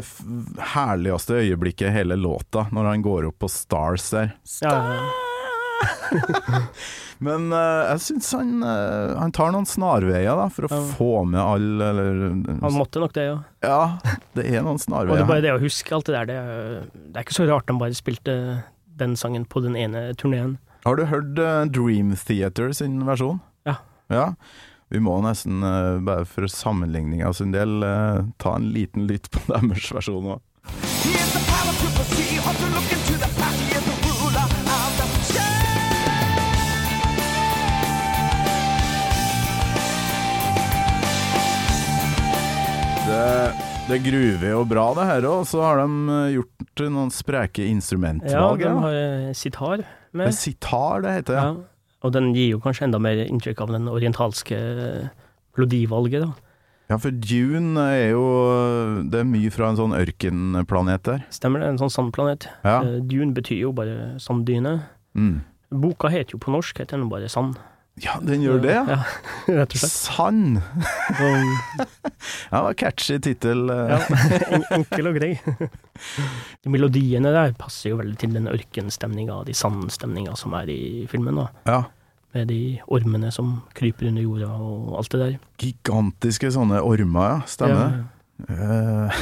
herligste 0.74 1.40
øyeblikket 1.40 1.88
i 1.88 1.94
hele 1.94 2.16
låta, 2.20 2.66
når 2.74 2.90
han 2.92 3.04
går 3.04 3.30
opp 3.30 3.38
på 3.44 3.48
Stars 3.48 4.10
der. 4.12 4.34
Ja. 4.60 5.23
Men 7.24 7.46
uh, 7.54 7.94
jeg 7.94 8.00
syns 8.08 8.32
han, 8.34 8.50
uh, 8.66 9.14
han 9.20 9.32
tar 9.32 9.52
noen 9.54 9.66
snarveier 9.68 10.34
da, 10.36 10.48
for 10.52 10.66
å 10.66 10.70
Ja. 10.72 10.80
få 10.98 11.10
med 11.30 11.40
alle 11.40 11.88
eller, 11.94 12.18
Han 12.64 12.74
måtte 12.76 13.00
nok 13.00 13.14
det, 13.16 13.24
ja. 13.30 13.36
Ja, 13.64 13.78
det 14.34 14.44
er 14.50 14.64
noen 14.66 14.74
Og 14.74 14.82
det 14.82 14.86
snarveier. 14.88 15.26
bare 15.30 15.44
det 15.46 15.54
å 15.54 15.62
huske 15.62 15.94
alt 15.94 16.10
det 16.10 16.16
der, 16.18 16.26
det, 16.32 16.38
det 17.14 17.16
er 17.20 17.24
ikke 17.26 17.38
så 17.38 17.46
rart 17.48 17.70
han 17.70 17.78
bare 17.80 17.94
spilte 17.96 18.36
den 18.98 19.16
sangen 19.16 19.46
på 19.46 19.62
den 19.64 19.78
ene 19.78 20.08
turneen. 20.18 20.58
Har 20.84 20.98
du 21.00 21.06
hørt 21.08 21.38
uh, 21.38 21.64
Dream 21.70 22.12
Theater 22.18 22.74
sin 22.76 22.98
versjon? 23.06 23.40
Ja. 23.64 23.78
ja. 24.12 24.26
Vi 24.92 25.00
må 25.02 25.16
nesten, 25.24 25.62
eh, 25.64 25.96
bare 26.04 26.26
for 26.28 26.46
sammenligninga 26.46 27.32
sin 27.34 27.50
del, 27.54 27.82
eh, 27.82 28.20
ta 28.38 28.52
en 28.58 28.68
liten 28.74 29.08
lytt 29.08 29.30
på 29.32 29.40
deres 29.50 29.88
versjon 29.96 30.36
òg. 30.36 30.42
Det, 43.14 43.54
det 43.88 43.98
gruver 44.02 44.48
jo 44.50 44.62
bra, 44.66 44.84
det 44.96 45.04
her 45.06 45.26
òg. 45.28 45.44
Så 45.46 45.60
har 45.62 45.78
de 45.82 45.90
eh, 46.10 46.32
gjort 46.34 46.82
noen 46.90 47.12
spreke 47.14 47.62
Ja, 48.26 48.48
de 48.58 48.72
har 48.82 48.96
eh, 48.98 49.28
sitar 49.38 49.84
Det 49.84 50.18
med. 50.18 50.30
er 50.32 50.34
sitar, 50.34 51.04
det 51.04 51.12
heter. 51.20 51.38
Ja. 51.38 51.44
Ja. 51.52 52.00
Og 52.04 52.12
den 52.12 52.32
gir 52.36 52.56
jo 52.56 52.62
kanskje 52.64 52.88
enda 52.88 52.98
mer 53.00 53.22
inntrykk 53.24 53.62
av 53.64 53.70
den 53.72 53.86
orientalske 53.88 54.58
melodivalget, 55.56 56.26
da. 56.26 56.32
ja, 56.90 56.98
for 57.00 57.14
Dune 57.16 57.80
er 57.94 58.10
jo 58.12 58.24
Det 59.08 59.22
er 59.22 59.28
mye 59.30 59.52
fra 59.54 59.70
en 59.70 59.78
sånn 59.78 59.94
ørkenplanet 59.96 61.06
der. 61.06 61.22
Stemmer 61.32 61.62
det? 61.62 61.70
En 61.72 61.80
sånn 61.80 61.92
sandplanet. 61.94 62.48
Ja. 62.66 62.80
Eh, 62.82 62.98
Dune 63.08 63.32
betyr 63.36 63.62
jo 63.62 63.72
bare 63.76 64.16
sanddyne. 64.20 64.80
Mm. 65.14 65.38
Boka 65.84 66.10
heter 66.12 66.34
jo 66.36 66.42
på 66.42 66.52
norsk 66.52 66.82
heter 66.82 66.98
den 66.98 67.08
bare 67.12 67.30
Sand. 67.30 67.56
Ja, 68.02 68.16
den 68.26 68.42
gjør 68.42 68.58
det, 68.64 68.72
ja. 68.74 68.82
Ja, 68.90 68.96
rett 69.60 69.74
og 69.76 69.78
slett. 69.78 69.92
Sann! 69.94 70.56
Ja, 72.50 72.58
det 72.58 72.62
var 72.64 72.74
catchy 72.78 73.18
tittel. 73.22 73.68
eh. 73.70 73.90
ja, 73.92 74.58
enkel 74.74 75.08
og 75.10 75.16
grei. 75.18 75.32
De 76.64 76.70
melodiene 76.74 77.30
der 77.34 77.52
passer 77.58 77.92
jo 77.92 77.98
veldig 78.00 78.16
til 78.20 78.32
den 78.36 78.48
ørkenstemninga, 78.50 79.40
de 79.46 79.54
sandstemninga 79.56 80.34
som 80.40 80.54
er 80.58 80.70
i 80.72 80.80
filmen. 81.10 81.38
da. 81.42 81.46
Ja. 81.68 81.78
Med 82.34 82.48
de 82.50 82.60
ormene 82.90 83.30
som 83.34 83.60
kryper 83.78 84.08
under 84.10 84.24
jorda 84.26 84.48
og 84.58 84.96
alt 84.98 85.12
det 85.14 85.20
der. 85.22 85.36
Gigantiske 85.62 86.50
sånne 86.54 86.80
ormer, 86.82 87.28
ja. 87.36 87.38
Stemmer. 87.50 87.94
Ja, 88.00 88.10
Eh, 88.34 89.12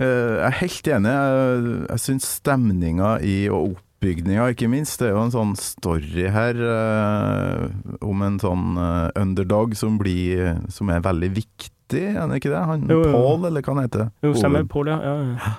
eh, 0.00 0.04
jeg 0.06 0.46
er 0.46 0.54
helt 0.62 0.88
enig. 0.88 1.10
Jeg, 1.12 1.74
jeg 1.90 2.00
syns 2.06 2.28
stemninga 2.38 3.10
i 3.20 3.34
og 3.52 3.74
oppbygninga, 4.06 4.44
ikke 4.54 4.68
minst, 4.70 5.00
det 5.00 5.08
er 5.10 5.14
jo 5.16 5.22
en 5.26 5.32
sånn 5.34 5.54
story 5.58 6.26
her 6.30 6.58
eh, 6.62 7.96
om 8.06 8.22
en 8.22 8.38
sånn 8.42 8.76
eh, 8.78 9.08
underdog 9.20 9.74
som 9.78 9.96
blir 9.98 10.60
Som 10.72 10.90
er 10.94 11.00
veldig 11.04 11.30
viktig, 11.34 12.02
er 12.14 12.26
det 12.30 12.38
ikke 12.40 12.52
det? 12.52 12.62
Han 12.70 12.86
Jo, 12.90 13.00
jo. 13.04 13.12
Paul, 13.12 13.46
eller 13.48 13.62
hva 13.66 13.74
han 13.74 13.82
heter? 13.86 14.10
Jo, 14.22 14.34
stemmer. 14.38 14.66
Paul, 14.70 14.86
ja. 14.90 14.98
ja. 15.02 15.16
ja. 15.34 15.54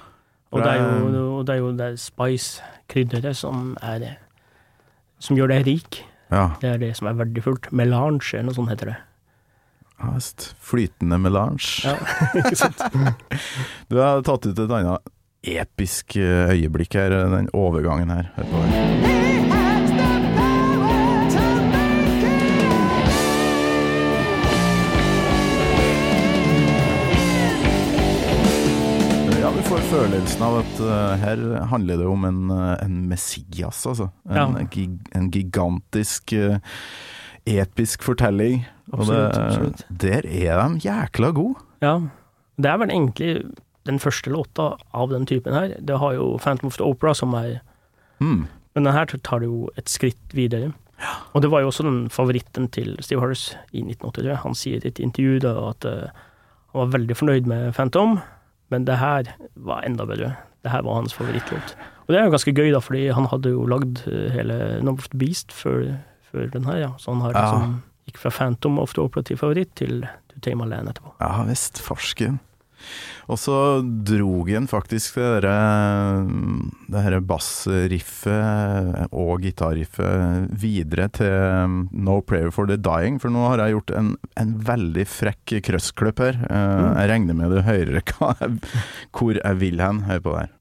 Og 0.55 0.63
det 0.63 0.71
er 0.71 0.79
jo, 0.79 1.09
det- 1.11 1.25
og 1.37 1.41
det 1.45 1.53
er 1.55 1.59
jo 1.59 1.71
det 1.75 1.89
spice-krydderet 1.99 3.35
som 3.35 3.75
er 3.83 4.17
Som 5.19 5.35
gjør 5.37 5.49
deg 5.51 5.65
rik. 5.67 6.03
Ja, 6.31 6.53
Det 6.61 6.69
er 6.69 6.77
det 6.77 6.95
som 6.97 7.07
er 7.07 7.13
verdifullt. 7.19 7.71
Melange, 7.71 8.33
eller 8.33 8.49
noe 8.51 8.55
sånt 8.55 8.69
heter 8.69 8.91
det. 8.93 8.97
ja. 9.99 10.13
Flytende 10.61 11.17
melange. 11.19 11.83
Ja, 11.83 11.95
ikke 12.39 12.55
sant? 12.55 12.81
Du 13.89 13.97
har 13.99 14.21
tatt 14.23 14.45
ut 14.45 14.59
et 14.59 14.71
annet 14.71 15.13
episk 15.47 16.15
eh, 16.19 16.49
øyeblikk 16.53 16.93
her, 16.99 17.09
den 17.37 17.49
overgangen 17.53 18.09
her. 18.09 18.31
Hør 18.35 18.43
på 18.51 18.63
den. 18.65 20.07
Ja, 29.37 29.51
du 29.55 29.61
får 29.63 29.83
følelsen 29.91 30.41
av 30.43 30.55
at 30.59 30.79
uh, 30.81 31.13
her 31.21 31.41
handler 31.71 31.99
det 32.01 32.07
om 32.09 32.23
en, 32.27 32.39
eh, 32.51 32.73
en 32.83 32.95
Messias, 33.07 33.83
altså. 33.87 34.09
En, 34.27 34.35
Ja. 34.35 34.97
en 35.15 35.29
gigantisk, 35.31 36.33
uh, 36.33 36.57
episk 37.47 38.03
fortelling. 38.03 38.65
Og 38.91 39.05
det, 39.07 39.15
Absolutt, 39.15 39.37
absolutt. 39.37 39.85
der 40.01 40.25
er 40.25 40.67
de 40.67 40.79
jækla 40.83 41.29
gode. 41.31 41.55
Ja. 41.81 41.99
Det 42.57 42.65
er 42.71 42.77
vel 42.81 42.89
egentlig 42.89 43.31
den 43.87 43.99
første 44.03 44.31
låta 44.33 44.73
av 44.93 45.09
den 45.13 45.25
typen 45.29 45.55
her. 45.55 45.73
Det 45.79 45.97
har 46.01 46.13
jo 46.17 46.35
Phantom 46.43 46.67
of 46.71 46.77
the 46.77 46.85
Opera 46.85 47.13
som 47.17 47.33
er 47.39 47.59
mm. 48.21 48.45
Men 48.77 48.85
den 48.85 48.93
her 48.93 49.05
tar 49.09 49.39
det 49.41 49.47
jo 49.49 49.71
et 49.79 49.89
skritt 49.89 50.33
videre. 50.37 50.69
Og 51.33 51.41
det 51.41 51.49
var 51.49 51.63
jo 51.63 51.69
også 51.71 51.83
den 51.85 52.09
favoritten 52.13 52.67
til 52.69 52.91
Steve 53.01 53.21
Harris 53.23 53.47
i 53.73 53.81
1983. 53.81 54.35
Han 54.43 54.53
sier 54.57 54.83
i 54.85 54.91
et 54.91 54.99
intervju 55.01 55.39
da 55.41 55.53
at 55.71 55.85
uh, 55.89 56.11
han 56.73 56.83
var 56.83 56.91
veldig 56.93 57.17
fornøyd 57.17 57.49
med 57.49 57.71
Phantom, 57.73 58.19
men 58.69 58.85
det 58.85 58.99
her 59.01 59.31
var 59.55 59.81
enda 59.87 60.05
bedre. 60.05 60.35
Det 60.61 60.69
her 60.73 60.85
var 60.85 60.99
hans 60.99 61.13
favorittlåt. 61.17 61.73
Og 62.05 62.13
det 62.13 62.19
er 62.19 62.27
jo 62.27 62.33
ganske 62.35 62.53
gøy, 62.53 62.69
da, 62.75 62.81
fordi 62.83 63.07
han 63.17 63.25
hadde 63.31 63.51
jo 63.55 63.65
lagd 63.67 64.03
eh, 64.07 64.29
hele 64.31 64.57
Number 64.85 65.01
of 65.03 65.09
the 65.09 65.17
Beast 65.19 65.51
før, 65.51 65.97
før 66.31 66.47
den 66.53 66.65
her, 66.69 66.77
ja. 66.85 66.91
Så 67.01 67.11
han 67.13 67.21
har 67.25 67.33
Ja. 67.33 67.41
liksom 67.47 67.81
gikk 68.07 68.17
fra 68.21 68.29
Phantom 68.31 68.77
of 68.79 68.93
the 68.93 69.01
Opera 69.01 69.23
til 69.23 69.37
favoritt 69.37 69.73
til 69.75 70.05
To 70.33 70.39
Tame 70.45 70.69
Land 70.69 70.89
etterpå. 70.93 71.13
Ja 71.19 71.43
visst, 71.49 71.81
farsken. 71.81 72.39
Og 73.27 73.35
så 73.35 73.55
drog 74.07 74.47
han 74.53 74.69
faktisk 74.71 75.17
det 75.43 75.51
derre 76.93 77.19
bassriffet 77.27 79.09
og 79.11 79.41
gitarriffet 79.43 80.47
videre 80.63 81.09
til 81.17 81.75
No 81.91 82.21
Prayer 82.23 82.53
for 82.55 82.69
the 82.71 82.77
Dying, 82.79 83.19
for 83.19 83.33
nå 83.35 83.43
har 83.49 83.65
jeg 83.65 83.75
gjort 83.75 83.91
en, 83.99 84.13
en 84.39 84.53
veldig 84.71 85.03
frekk 85.11 85.57
krøssklipp 85.67 86.23
her. 86.23 86.39
Eh, 86.47 86.87
Jeg 87.03 87.11
regner 87.11 87.35
med 87.35 87.51
du 87.51 87.59
hører 87.67 87.99
hva 88.15 88.31
jeg, 88.39 88.61
hvor 89.11 89.35
jeg 89.43 89.59
vil 89.65 89.83
hen. 89.83 90.05
Hør 90.07 90.23
på 90.23 90.37
det 90.37 90.47
her. 90.47 90.53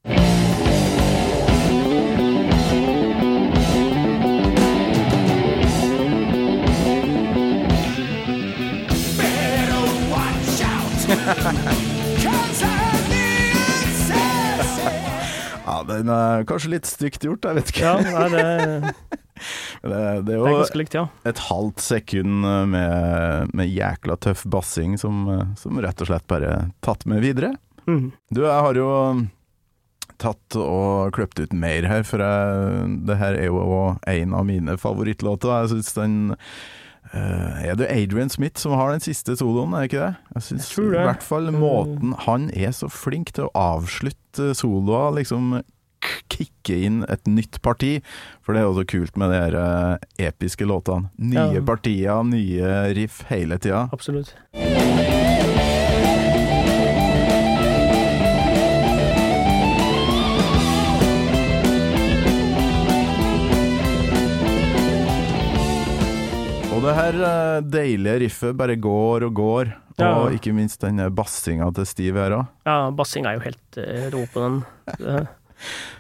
den 16.01 16.11
er 16.13 16.47
kanskje 16.49 16.73
litt 16.77 16.89
stygt 16.89 17.27
gjort, 17.27 17.47
jeg 17.47 17.61
vet 17.61 17.73
ikke. 17.75 17.87
Ja, 17.87 17.97
nei, 18.17 18.27
det, 18.35 18.97
Det, 19.83 19.91
det 19.93 19.99
er 19.99 20.23
det 20.25 20.37
er 20.39 20.79
likt, 20.81 20.95
ja. 20.97 21.03
et 21.29 21.41
halvt 21.51 21.83
sekund 21.85 22.47
med, 22.73 23.51
med 23.53 23.69
jækla 23.69 24.17
tøff 24.25 24.47
bassing 24.49 24.97
som, 24.97 25.27
som 25.61 25.77
rett 25.85 26.01
og 26.01 26.09
slett 26.09 26.25
bare 26.31 26.71
tatt 26.81 27.05
med 27.05 27.21
videre. 27.21 27.53
Mm. 27.85 28.15
Du, 28.33 28.41
jeg 28.47 28.65
har 28.65 28.81
jo 28.81 28.89
tatt 30.21 30.57
og 30.59 31.13
kløpt 31.17 31.41
ut 31.43 31.55
mer 31.57 31.87
her, 31.89 32.05
for 32.07 32.23
jeg, 32.23 32.89
det 33.09 33.19
her 33.21 33.37
er 33.39 33.51
jo 33.51 33.61
en 34.09 34.35
av 34.37 34.47
mine 34.49 34.77
favorittlåter. 34.81 35.53
Jeg 35.53 35.75
synes 35.75 35.93
den 35.97 36.17
uh, 37.13 37.63
Er 37.67 37.77
det 37.79 37.91
Adrian 37.93 38.33
Smith 38.33 38.61
som 38.61 38.77
har 38.79 38.95
den 38.95 39.05
siste 39.05 39.37
soloen, 39.39 39.75
er 39.77 39.85
det 39.85 39.91
ikke 39.91 40.05
det? 40.07 40.13
Jeg 40.35 40.67
tror 40.71 40.91
det. 40.91 41.01
i 41.01 41.09
hvert 41.11 41.27
fall 41.27 41.53
måten 41.55 42.17
Han 42.27 42.51
er 42.51 42.73
så 42.77 42.89
flink 42.93 43.35
til 43.37 43.49
å 43.49 43.55
avslutte 43.77 44.55
soloer, 44.57 45.19
liksom 45.21 45.59
kicke 46.29 46.77
inn 46.87 47.03
et 47.09 47.27
nytt 47.31 47.61
parti. 47.63 48.01
For 48.43 48.53
det 48.55 48.63
er 48.63 48.69
jo 48.69 48.77
så 48.81 48.87
kult 48.89 49.17
med 49.17 49.31
de 49.35 49.61
eh, 49.61 50.29
episke 50.31 50.67
låtene. 50.69 51.11
Nye 51.19 51.55
Ja. 51.59 51.63
partier, 51.67 52.23
nye 52.25 52.95
riff 52.95 53.23
hele 53.31 53.59
tida. 53.59 53.89
Absolutt. 53.93 54.35
Og 66.77 66.83
det 66.85 66.93
her 66.99 67.17
eh, 67.25 67.59
deilige 67.73 68.19
riffet 68.27 68.57
bare 68.59 68.77
går 68.77 69.25
og 69.31 69.35
går, 69.39 69.71
Ja. 69.97 70.11
og 70.21 70.35
ikke 70.37 70.53
minst 70.53 70.83
den 70.83 70.99
bassinga 71.17 71.71
til 71.73 71.87
Steve 71.89 72.21
her 72.21 72.35
òg. 72.37 72.47
Ja, 72.69 72.91
bassinga 72.93 73.31
er 73.31 73.39
jo 73.39 73.45
helt 73.47 73.79
eh, 73.81 74.11
rå 74.13 74.27
på 74.29 74.43
den. 74.45 74.59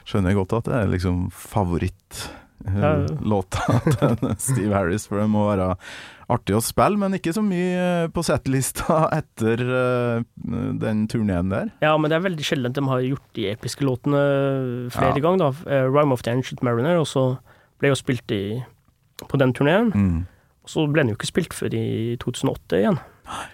Skjønner 0.06 0.30
jeg 0.32 0.38
godt 0.42 0.52
at 0.60 0.64
det 0.70 0.74
er 0.82 0.92
liksom 0.92 1.26
favorittlåta 1.30 2.42
Ja. 2.66 2.96
til 4.16 4.34
Steve 4.42 4.74
Harris, 4.74 5.04
for 5.06 5.20
det 5.20 5.28
må 5.30 5.44
være 5.46 5.68
artig 6.32 6.56
å 6.56 6.62
spille, 6.64 6.98
men 6.98 7.14
ikke 7.14 7.30
så 7.36 7.42
mye 7.44 7.76
eh, 7.78 8.06
på 8.10 8.24
settlista 8.26 9.04
etter 9.14 9.60
eh, 9.62 10.24
den 10.80 11.04
turneen 11.12 11.52
der. 11.52 11.68
Ja, 11.84 11.92
men 12.00 12.10
det 12.10 12.16
er 12.18 12.24
veldig 12.26 12.46
sjelden 12.48 12.74
de 12.74 12.82
har 12.90 13.04
gjort 13.06 13.28
de 13.38 13.44
episke 13.52 13.86
låtene 13.86 14.22
flere 14.90 15.14
Ja. 15.14 15.22
ganger. 15.28 15.38
da. 15.44 15.50
Eh, 15.70 15.86
Rhyme 15.86 16.12
of 16.16 16.24
the 16.26 16.32
Ancient 16.34 16.62
Mariner 16.66 16.98
også 16.98 17.36
ble 17.78 17.92
jo 17.92 17.98
spilt 18.00 18.34
i, 18.34 18.42
på 19.28 19.38
den 19.38 19.52
turneen. 19.54 19.92
Mm. 19.94 20.26
Og 20.66 20.72
så 20.72 20.88
ble 20.90 21.04
den 21.04 21.12
jo 21.14 21.18
ikke 21.20 21.30
spilt 21.30 21.54
før 21.54 21.70
i 21.78 22.16
2008 22.18 22.80
igjen. 22.82 22.98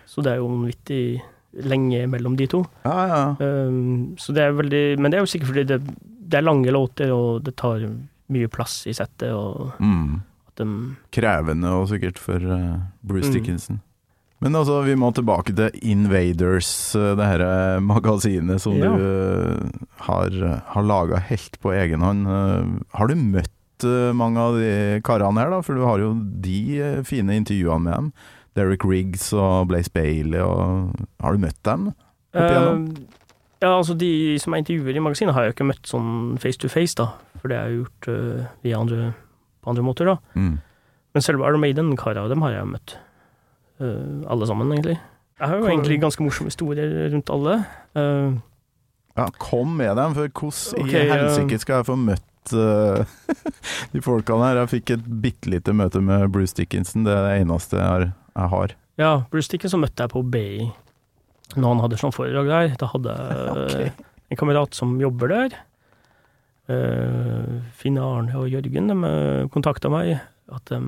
Så 0.08 0.22
det 0.24 0.32
er 0.32 0.40
jo 0.40 0.48
vanvittig 0.48 1.02
lenge 1.60 2.06
mellom 2.08 2.36
de 2.38 2.46
to. 2.48 2.62
Ja, 2.86 3.06
ja. 3.10 3.22
Um, 3.40 4.14
så 4.16 4.32
det 4.32 4.42
er 4.46 4.52
veldig 4.56 4.98
Men 4.98 5.10
det 5.12 5.18
er 5.18 5.24
jo 5.26 5.30
sikkert 5.32 5.50
fordi 5.52 5.64
det, 5.68 5.80
det 6.32 6.38
er 6.40 6.46
lange 6.48 6.72
låter, 6.72 7.10
og 7.12 7.42
det 7.44 7.56
tar 7.60 7.84
mye 8.32 8.48
plass 8.48 8.86
i 8.88 8.94
settet, 8.96 9.32
og 9.36 9.72
Mm. 9.80 10.20
at 10.48 10.56
de 10.62 10.66
Krevende 11.12 11.68
og 11.76 11.88
sikkert 11.88 12.18
for 12.18 12.40
uh, 12.40 12.78
Bruce 13.04 13.28
Mm. 13.28 13.34
Dickinson. 13.34 13.80
Men 14.42 14.56
altså, 14.58 14.80
vi 14.82 14.96
må 14.98 15.12
tilbake 15.14 15.54
til 15.54 15.70
Invaders, 15.86 16.96
eh, 16.96 17.12
det 17.14 17.26
her 17.30 17.78
magasinet 17.80 18.60
som 18.60 18.74
Ja. 18.74 18.90
du 18.90 19.02
eh, 19.04 19.70
har, 20.08 20.30
har 20.66 20.82
laga 20.82 21.20
helt 21.28 21.60
på 21.62 21.70
egen 21.72 22.00
hånd. 22.02 22.26
Eh, 22.26 22.96
Har 22.98 23.06
du 23.06 23.14
møtt 23.14 23.84
eh, 23.84 24.10
mange 24.12 24.38
av 24.42 24.54
de 24.58 25.00
karene 25.06 25.38
her, 25.38 25.50
da? 25.50 25.60
For 25.62 25.74
du 25.78 25.84
har 25.86 25.98
jo 26.02 26.14
de 26.42 26.58
eh, 26.80 27.02
fine 27.06 27.30
intervjuene 27.38 27.84
med 27.84 27.94
dem. 27.94 28.12
Derek 28.58 28.84
Riggs 28.84 29.30
og 29.32 29.68
Blaze 29.70 29.90
Bailey 29.94 30.40
og 30.44 30.92
Har 31.22 31.32
du 31.36 31.38
møtt 31.46 31.58
dem? 31.64 31.90
Uh, 32.36 32.88
ja, 33.62 33.70
altså 33.78 33.94
de 33.96 34.38
som 34.42 34.52
jeg 34.56 34.64
intervjuer 34.64 34.96
i 34.98 35.02
magasinet, 35.04 35.34
har 35.36 35.44
jeg 35.46 35.52
jo 35.52 35.56
ikke 35.56 35.68
møtt 35.70 35.86
sånn 35.88 36.36
face 36.42 36.58
to 36.60 36.68
face, 36.72 36.96
da. 36.98 37.10
For 37.40 37.48
det 37.52 37.58
er 37.58 37.70
jo 37.72 37.82
gjort 37.84 38.08
uh, 38.10 38.44
via 38.64 38.78
andre, 38.80 39.12
på 39.62 39.70
andre 39.72 39.84
måter, 39.86 40.08
da. 40.12 40.16
Mm. 40.34 40.56
Men 41.14 41.24
selve 41.24 41.44
Iron 41.46 41.60
Maiden-kara, 41.62 42.24
dem 42.32 42.42
har 42.42 42.54
jeg 42.56 42.70
møtt. 42.72 42.96
Uh, 43.82 44.22
alle 44.32 44.48
sammen, 44.48 44.72
egentlig. 44.74 44.98
Jeg 45.40 45.48
har 45.48 45.56
jo 45.58 45.62
Hvor- 45.66 45.72
egentlig 45.74 46.00
ganske 46.02 46.22
morsomme 46.24 46.50
historier 46.52 47.10
rundt 47.14 47.30
alle. 47.34 47.58
Uh, 47.96 48.40
Ja, 49.16 49.26
kom 49.38 49.74
med 49.76 49.96
dem, 49.98 50.14
for 50.16 50.28
hvordan 50.32 50.86
okay, 50.86 51.02
i 51.04 51.10
helsike 51.12 51.58
skal 51.60 51.82
jeg 51.82 51.86
få 51.90 51.96
møtt 52.00 52.52
de 53.92 54.00
folkene 54.02 54.46
her? 54.46 54.60
Jeg 54.62 54.70
fikk 54.72 54.92
et 54.96 55.02
bitte 55.22 55.50
lite 55.52 55.74
møte 55.76 56.00
med 56.00 56.30
Bruce 56.32 56.56
Dickinson, 56.56 57.04
det 57.04 57.12
er 57.12 57.26
det 57.28 57.34
eneste 57.42 57.76
jeg 57.76 57.84
har. 57.90 58.06
Jeg 58.32 58.48
har. 58.54 58.74
ja, 59.00 59.10
Bruce 59.32 59.50
Dickinson 59.52 59.82
møtte 59.82 60.04
jeg 60.04 60.12
på 60.12 60.22
BI 60.22 60.70
når 61.52 61.68
han 61.68 61.82
hadde 61.84 61.98
sånn 62.00 62.14
foredrag 62.16 62.48
der. 62.48 62.74
Da 62.80 62.88
hadde 62.94 63.12
jeg 63.12 63.52
okay. 63.66 63.90
en 64.32 64.40
kamerat 64.40 64.74
som 64.76 64.94
jobber 65.00 65.28
der. 65.32 65.56
Uh, 66.70 67.60
Finn 67.76 67.98
Arne 68.00 68.32
og 68.38 68.48
Jørgen 68.48 68.88
de 68.88 69.12
kontakta 69.52 69.90
meg. 69.92 70.14
At 70.52 70.64
de 70.70 70.78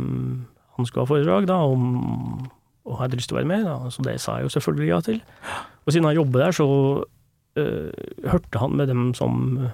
han 0.75 0.87
skulle 0.89 1.05
ha 1.05 1.07
foredrag, 1.07 1.47
da, 1.47 1.61
om, 1.71 2.49
og 2.85 2.97
hadde 2.99 3.15
lyst 3.19 3.31
til 3.31 3.37
å 3.37 3.41
være 3.41 3.47
med, 3.47 3.63
da, 3.69 3.77
så 3.95 4.03
det 4.03 4.17
sa 4.19 4.39
jeg 4.41 4.49
jo 4.49 4.55
selvfølgelig 4.57 4.89
ja 4.89 4.97
til. 5.07 5.21
Og 5.85 5.93
siden 5.95 6.09
han 6.09 6.17
jobber 6.17 6.43
der, 6.43 6.57
så 6.57 6.67
uh, 7.05 8.31
hørte 8.33 8.59
han 8.59 8.75
med 8.81 8.91
dem 8.91 9.05
som 9.15 9.69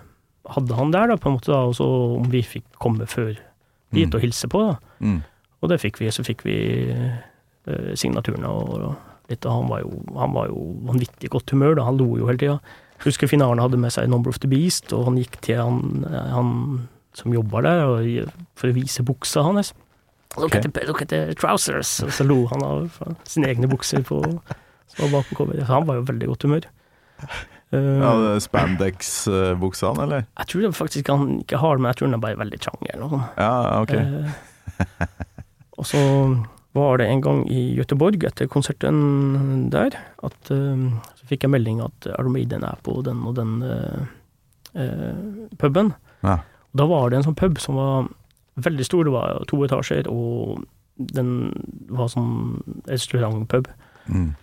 hadde 0.51 0.77
han 0.77 0.93
der, 0.93 1.09
da, 1.13 1.17
på 1.17 1.31
en 1.31 1.39
måte, 1.39 1.53
da, 1.55 1.63
og 1.71 1.79
så 1.79 1.87
om 2.19 2.29
vi 2.33 2.43
fikk 2.45 2.67
komme 2.83 3.09
før 3.09 3.33
dit 3.91 4.07
Mm. 4.07 4.15
og 4.15 4.21
hilse 4.23 4.47
på, 4.47 4.61
da. 4.69 4.77
Mm. 5.03 5.17
Og 5.63 5.69
det 5.73 5.81
fikk 5.83 5.97
vi, 5.99 6.11
så 6.15 6.23
fikk 6.23 6.45
vi 6.47 6.57
eh, 6.93 7.17
signaturene 7.95 8.49
og, 8.49 8.71
og 8.77 9.31
litt, 9.31 9.47
og 9.47 9.53
han 9.61 9.69
var 9.71 9.83
jo, 9.85 9.99
han 10.19 10.33
var 10.35 10.49
jo 10.51 10.63
vanvittig 10.89 11.31
godt 11.33 11.53
humør, 11.55 11.77
da, 11.79 11.85
han 11.89 12.01
lo 12.01 12.09
jo 12.19 12.31
hele 12.31 12.41
tida. 12.41 12.57
Husker 13.05 13.31
finalen 13.31 13.63
hadde 13.63 13.79
med 13.81 13.95
seg 13.95 14.11
Number 14.11 14.33
of 14.33 14.41
the 14.43 14.51
Beast, 14.51 14.93
og 14.97 15.07
han 15.09 15.21
gikk 15.21 15.39
til 15.47 15.61
han, 15.61 16.03
han 16.11 16.51
som 17.17 17.35
jobba 17.35 17.63
der, 17.67 17.85
og, 17.87 18.35
for 18.59 18.71
å 18.71 18.77
vise 18.77 19.05
buksa 19.07 19.45
hans. 19.47 19.73
Look, 20.37 20.53
okay. 20.53 20.61
at 20.63 20.75
the, 20.75 20.87
look 20.87 21.01
at 21.03 21.11
the 21.11 21.35
trousers! 21.35 21.97
Og 22.05 22.13
så 22.15 22.27
lo 22.27 22.45
han 22.53 22.63
av 22.63 23.01
sine 23.27 23.51
egne 23.51 23.71
bukser 23.71 24.05
på, 24.07 24.21
som 24.93 25.07
var 25.07 25.17
bak 25.17 25.31
på 25.31 25.41
coveret. 25.41 25.67
Han 25.71 25.89
var 25.89 25.99
jo 25.99 26.05
veldig 26.11 26.29
godt 26.31 26.47
humør. 26.47 26.69
Uh, 27.71 27.99
Ja, 28.03 28.13
Spandex-buksa 28.43 28.47
Spandex-buksene, 28.49 30.03
eller? 30.03 30.25
jeg 30.39 30.49
tror 30.51 30.63
det 30.65 30.71
faktisk 30.75 31.11
han 31.13 31.37
ikke 31.45 31.61
har 31.63 31.77
det, 31.77 31.83
men 31.83 31.93
jeg 31.93 31.99
tror 31.99 32.09
han 32.09 32.17
er 32.17 32.23
bare 32.25 32.39
veldig 32.41 32.59
trang 32.63 32.81
eller 32.89 33.03
noe 33.05 33.13
sånt. 33.13 33.39
Ja, 33.39 33.53
ok. 33.79 33.93
Uh, 33.95 35.29
og 35.79 35.87
så 35.87 36.01
var 36.77 37.01
det 37.01 37.09
en 37.11 37.23
gang 37.25 37.43
i 37.51 37.75
Göteborg 37.75 38.23
etter 38.27 38.47
konserten 38.51 39.71
der, 39.73 39.97
at 40.23 40.53
uh, 40.55 40.87
så 41.19 41.31
fikk 41.31 41.47
jeg 41.47 41.55
melding 41.55 41.81
at 41.83 42.11
Iron 42.13 42.35
Maiden 42.35 42.67
er 42.67 42.79
på 42.87 43.01
den 43.07 43.25
og 43.27 43.35
den 43.39 43.57
uh, 43.65 44.05
uh, 44.79 45.47
puben. 45.59 45.95
Ja. 46.23 46.41
Da 46.79 46.87
var 46.87 47.11
det 47.11 47.21
en 47.21 47.27
sånn 47.27 47.39
pub 47.39 47.59
som 47.63 47.79
var 47.81 48.11
veldig 48.61 48.87
stor, 48.87 49.07
det 49.07 49.15
var 49.15 49.43
to 49.51 49.59
etasjer, 49.67 50.07
og 50.11 50.63
den 51.11 51.51
var 51.91 52.11
sånn 52.13 52.61
restaurantpub. 52.91 53.71
Mm. 54.07 54.35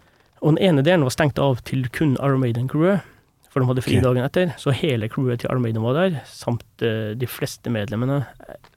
Og 0.41 0.53
den 0.53 0.63
ene 0.69 0.83
delen 0.85 1.05
var 1.05 1.13
stengt 1.13 1.39
av 1.41 1.61
til 1.67 1.87
kun 1.93 2.17
Iron 2.19 2.41
Maiden-crewet, 2.43 3.05
for 3.51 3.63
de 3.63 3.69
hadde 3.69 3.83
fri 3.85 3.99
dagen 4.03 4.25
etter. 4.25 4.51
Så 4.59 4.73
hele 4.75 5.09
crewet 5.11 5.41
til 5.41 5.51
Iron 5.51 5.83
var 5.83 5.97
der, 5.97 6.19
samt 6.29 6.85
eh, 6.85 7.13
de 7.17 7.29
fleste 7.29 7.71
medlemmene. 7.73 8.23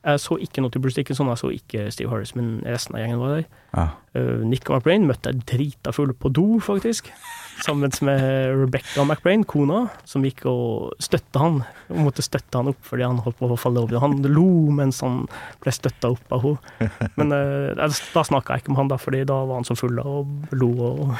Jeg 0.01 0.23
så 0.23 0.39
ikke 0.41 0.63
noe 0.65 0.73
til 0.73 0.83
Bruce 0.85 0.97
Dickinson, 0.97 1.29
jeg 1.33 1.43
så 1.43 1.51
ikke 1.53 1.91
Steve 1.93 2.13
Harris, 2.13 2.35
men 2.39 2.61
resten 2.65 2.97
av 2.97 3.03
gjengen 3.03 3.21
var 3.21 3.35
der. 3.37 3.49
Ja. 3.75 3.89
Uh, 4.11 4.41
Nick 4.43 4.67
McBrain 4.67 5.05
møtte 5.07 5.31
jeg 5.31 5.45
drita 5.47 5.93
full 5.95 6.11
på 6.19 6.33
do, 6.35 6.47
faktisk. 6.65 7.13
Sammen 7.61 7.93
med 8.07 8.23
Rebecca 8.57 9.05
McBrain, 9.05 9.45
kona, 9.45 9.85
som 10.09 10.25
gikk 10.25 10.47
og 10.49 10.97
støtta 11.03 11.43
han. 11.43 11.61
Hun 11.91 12.07
måtte 12.09 12.25
støtte 12.25 12.57
han 12.57 12.73
opp 12.73 12.81
fordi 12.89 13.05
han 13.05 13.21
holdt 13.23 13.39
på 13.39 13.51
å 13.53 13.59
falle 13.61 13.85
over. 13.85 14.01
Han 14.01 14.17
lo 14.25 14.49
mens 14.75 15.03
han 15.05 15.27
ble 15.61 15.75
støtta 15.77 16.15
opp 16.17 16.35
av 16.35 16.47
henne. 16.47 16.91
Men 17.21 17.37
eh, 17.37 17.77
da 17.77 18.25
snakka 18.27 18.57
jeg 18.57 18.65
ikke 18.65 18.75
med 18.75 18.81
han, 18.81 18.93
da, 18.95 19.01
fordi 19.01 19.23
da 19.29 19.43
var 19.45 19.61
han 19.61 19.69
så 19.69 19.77
full 19.79 20.01
og 20.01 20.57
lo 20.57 20.71
og 20.89 21.17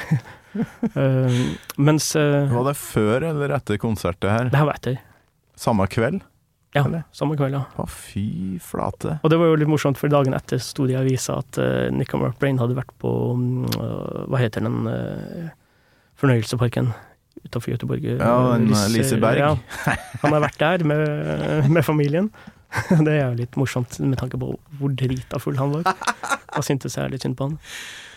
Eh, 0.95 1.41
Mens 1.79 2.09
uh, 2.19 2.49
Var 2.51 2.65
det 2.67 2.75
før 2.79 3.27
eller 3.29 3.53
etter 3.55 3.79
konsertet 3.79 4.31
her? 4.33 4.49
Det 4.51 4.59
her 4.59 4.67
var 4.67 4.79
etter. 4.81 4.97
Samme 5.61 5.87
kveld? 5.91 6.25
Ja, 6.73 6.85
Eller? 6.87 7.03
samme 7.15 7.35
kveld, 7.39 7.57
ja. 7.57 7.65
Å, 7.83 7.87
fy 7.91 8.59
flate. 8.63 9.17
Og 9.25 9.33
det 9.33 9.39
var 9.41 9.51
jo 9.51 9.57
litt 9.59 9.71
morsomt, 9.71 9.99
for 9.99 10.13
dagen 10.13 10.37
etter 10.37 10.61
sto 10.63 10.87
det 10.87 10.95
i 10.95 11.01
avisa 11.01 11.41
at 11.43 11.59
uh, 11.59 11.89
Nick 11.95 12.15
Brain 12.39 12.61
hadde 12.63 12.77
vært 12.79 12.93
på 13.03 13.11
øh, 13.35 14.21
Hva 14.31 14.39
heter 14.39 14.63
den 14.63 14.87
uh, 14.87 15.51
fornøyelsesparken 16.21 16.93
utenfor 17.43 17.75
Göteborg? 17.75 18.07
Ja, 18.21 18.55
Liseberg. 18.93 19.41
Ja, 19.43 19.53
han 20.23 20.37
har 20.37 20.45
vært 20.45 20.61
der 20.63 20.87
med, 20.87 21.69
med 21.73 21.87
familien. 21.87 22.31
Det 23.07 23.13
er 23.13 23.25
jo 23.25 23.39
litt 23.41 23.57
morsomt 23.59 23.97
med 24.03 24.19
tanke 24.21 24.39
på 24.39 24.53
hvor 24.79 24.93
drita 24.95 25.41
full 25.43 25.57
han 25.59 25.73
var. 25.75 25.89
Da 26.51 26.63
syntes 26.67 26.97
jeg 26.99 27.11
litt 27.13 27.25
synd 27.25 27.37
på 27.39 27.49
han. 27.49 27.57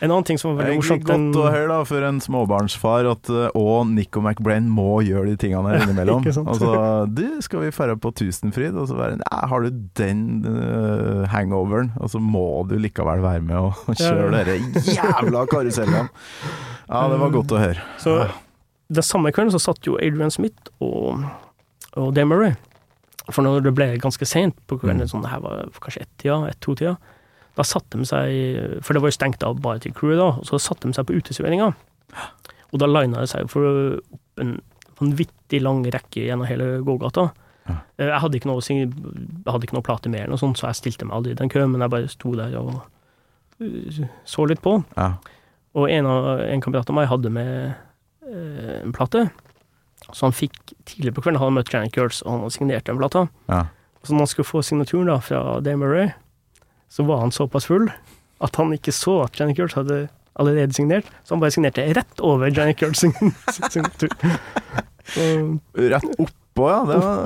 En 0.03 0.11
annen 0.11 0.25
ting 0.27 0.39
som 0.41 0.51
var 0.51 0.63
Det 0.63 0.67
veldig 0.67 0.81
morsomt 0.81 1.05
Det 1.05 1.13
egentlig 1.13 1.33
godt 1.33 1.41
å 1.41 1.53
høre 1.53 1.69
da, 1.71 1.77
for 1.87 2.05
en 2.07 2.19
småbarnsfar 2.23 3.09
at 3.11 3.31
eh, 3.31 3.57
og 3.57 3.87
Nico 3.93 4.21
McBrain 4.23 4.67
må 4.69 4.99
gjøre 5.05 5.31
de 5.31 5.37
tingene 5.41 5.73
her 5.73 5.83
innimellom. 5.85 6.25
Sant? 6.29 6.49
Altså, 6.53 6.73
du, 7.09 7.23
skal 7.45 7.63
vi 7.63 7.71
dra 7.77 7.95
på 7.97 8.13
Tusenfryd? 8.21 8.77
Og 8.77 8.89
så 8.91 8.97
være 8.99 9.19
Nei, 9.21 9.41
har 9.53 9.65
du 9.65 9.81
den 9.99 10.23
uh, 10.45 11.23
hangoveren? 11.33 11.93
Og 12.03 12.11
så 12.13 12.21
må 12.21 12.45
du 12.69 12.75
likevel 12.81 13.23
være 13.23 13.45
med 13.45 13.57
og 13.61 13.79
kjøre 14.01 14.29
Ja. 14.29 14.43
dere 14.43 14.59
jævla 14.89 15.45
karusellene. 15.49 16.07
Ja, 16.89 17.07
det 17.09 17.19
var 17.21 17.33
godt 17.33 17.53
å 17.55 17.61
høre. 17.61 17.85
Så 18.01 18.19
den 18.93 19.05
samme 19.05 19.31
kvelden 19.33 19.53
så 19.55 19.61
satt 19.61 19.87
jo 19.87 19.95
Adrian 20.03 20.33
Smith 20.33 20.69
og, 20.83 21.23
og 21.97 22.13
Dave 22.13 22.29
Murray. 22.29 22.53
For 23.31 23.41
når 23.45 23.61
det 23.63 23.73
ble 23.75 23.85
ganske 24.03 24.25
sent 24.27 24.55
på 24.67 24.79
kvelden, 24.81 25.05
Mm. 25.05 25.11
sånn 25.11 25.21
det 25.23 25.29
her 25.31 25.39
var 25.39 25.69
kanskje 25.79 26.01
ett-tida, 26.01 26.49
ett-to-tida, 26.49 26.97
da 27.55 27.63
satte 27.63 27.97
de 27.97 28.03
seg 28.05 28.81
For 28.83 28.93
det 28.93 29.01
var 29.01 29.09
jo 29.11 29.17
stengt 29.17 29.43
av 29.43 29.61
bare 29.61 29.79
til 29.79 29.93
crewet, 29.93 30.17
da, 30.17 30.31
og 30.39 30.43
så 30.43 30.59
satte 30.59 30.87
de 30.89 30.93
seg 30.93 31.05
på 31.05 31.15
uteserveringa. 31.15 31.73
Og 32.73 32.79
da 32.79 32.85
lina 32.89 33.19
det 33.21 33.29
seg 33.29 33.49
for 33.49 33.61
opp 34.13 34.41
en 34.41 34.61
vanvittig 34.99 35.61
lang 35.61 35.83
rekke 35.85 36.25
gjennom 36.25 36.47
hele 36.47 36.81
gågata. 36.83 37.31
Ja. 37.69 37.75
Eh, 37.97 38.07
Jeg 38.09 38.19
hadde 38.19 38.35
ikke 38.39 38.49
noe, 38.49 38.59
jeg 38.61 38.91
hadde 39.47 39.63
ikke 39.63 39.73
noe 39.77 39.85
plate 39.85 40.09
med, 40.09 40.19
eller 40.21 40.35
noe 40.35 40.41
sånt, 40.41 40.57
så 40.57 40.67
jeg 40.67 40.75
stilte 40.81 41.05
meg 41.05 41.15
aldri 41.15 41.31
i 41.31 41.35
den 41.39 41.49
køen, 41.49 41.71
men 41.71 41.81
jeg 41.81 41.89
bare 41.89 42.09
sto 42.09 42.33
der 42.35 42.57
og 42.59 42.81
uh, 43.61 44.07
så 44.25 44.47
litt 44.49 44.61
på. 44.61 44.83
Ja. 44.97 45.13
Og 45.75 45.89
en, 45.89 46.05
av, 46.05 46.41
en 46.41 46.61
kamerat 46.61 46.89
av 46.89 46.95
meg 46.95 47.07
hadde 47.07 47.29
med 47.31 47.73
eh, 48.27 48.81
en 48.83 48.91
plate. 48.93 49.29
Så 50.11 50.25
han 50.27 50.35
fikk 50.35 50.73
tidlig 50.89 51.13
på 51.15 51.23
kvelden 51.23 51.39
hadde 51.41 51.51
han 51.53 51.57
møtt 51.61 51.71
Janet 51.73 51.95
Girls, 51.97 52.21
og 52.25 52.31
han 52.35 52.43
hadde 52.43 52.57
signert 52.57 52.85
den 52.89 52.99
plata. 52.99 53.27
Ja. 53.49 53.61
Så 54.03 54.11
når 54.13 54.25
han 54.25 54.31
skulle 54.33 54.49
få 54.49 54.61
signaturen 54.65 55.07
da 55.07 55.15
fra 55.23 55.43
Dame 55.63 55.85
Murray, 55.85 56.09
så 56.91 57.05
var 57.07 57.23
han 57.23 57.31
såpass 57.31 57.65
full 57.69 57.87
at 58.43 58.55
han 58.59 58.73
ikke 58.75 58.91
så 58.91 59.21
at 59.23 59.39
Janet 59.39 59.57
Girls 59.57 59.73
hadde 59.77 60.07
allerede 60.35 60.73
signert, 60.75 61.07
så 61.23 61.35
han 61.35 61.41
bare 61.43 61.53
signerte 61.55 61.85
rett 61.95 62.19
over 62.25 62.49
Janet 62.51 62.81
Girls 62.81 62.99
sin 63.05 63.13
signatur. 63.53 64.09
Så, 65.03 65.19
Rett 65.75 66.05
oppå, 66.15 66.63
ja. 66.71 66.77
Det 66.87 66.95
var 66.95 67.25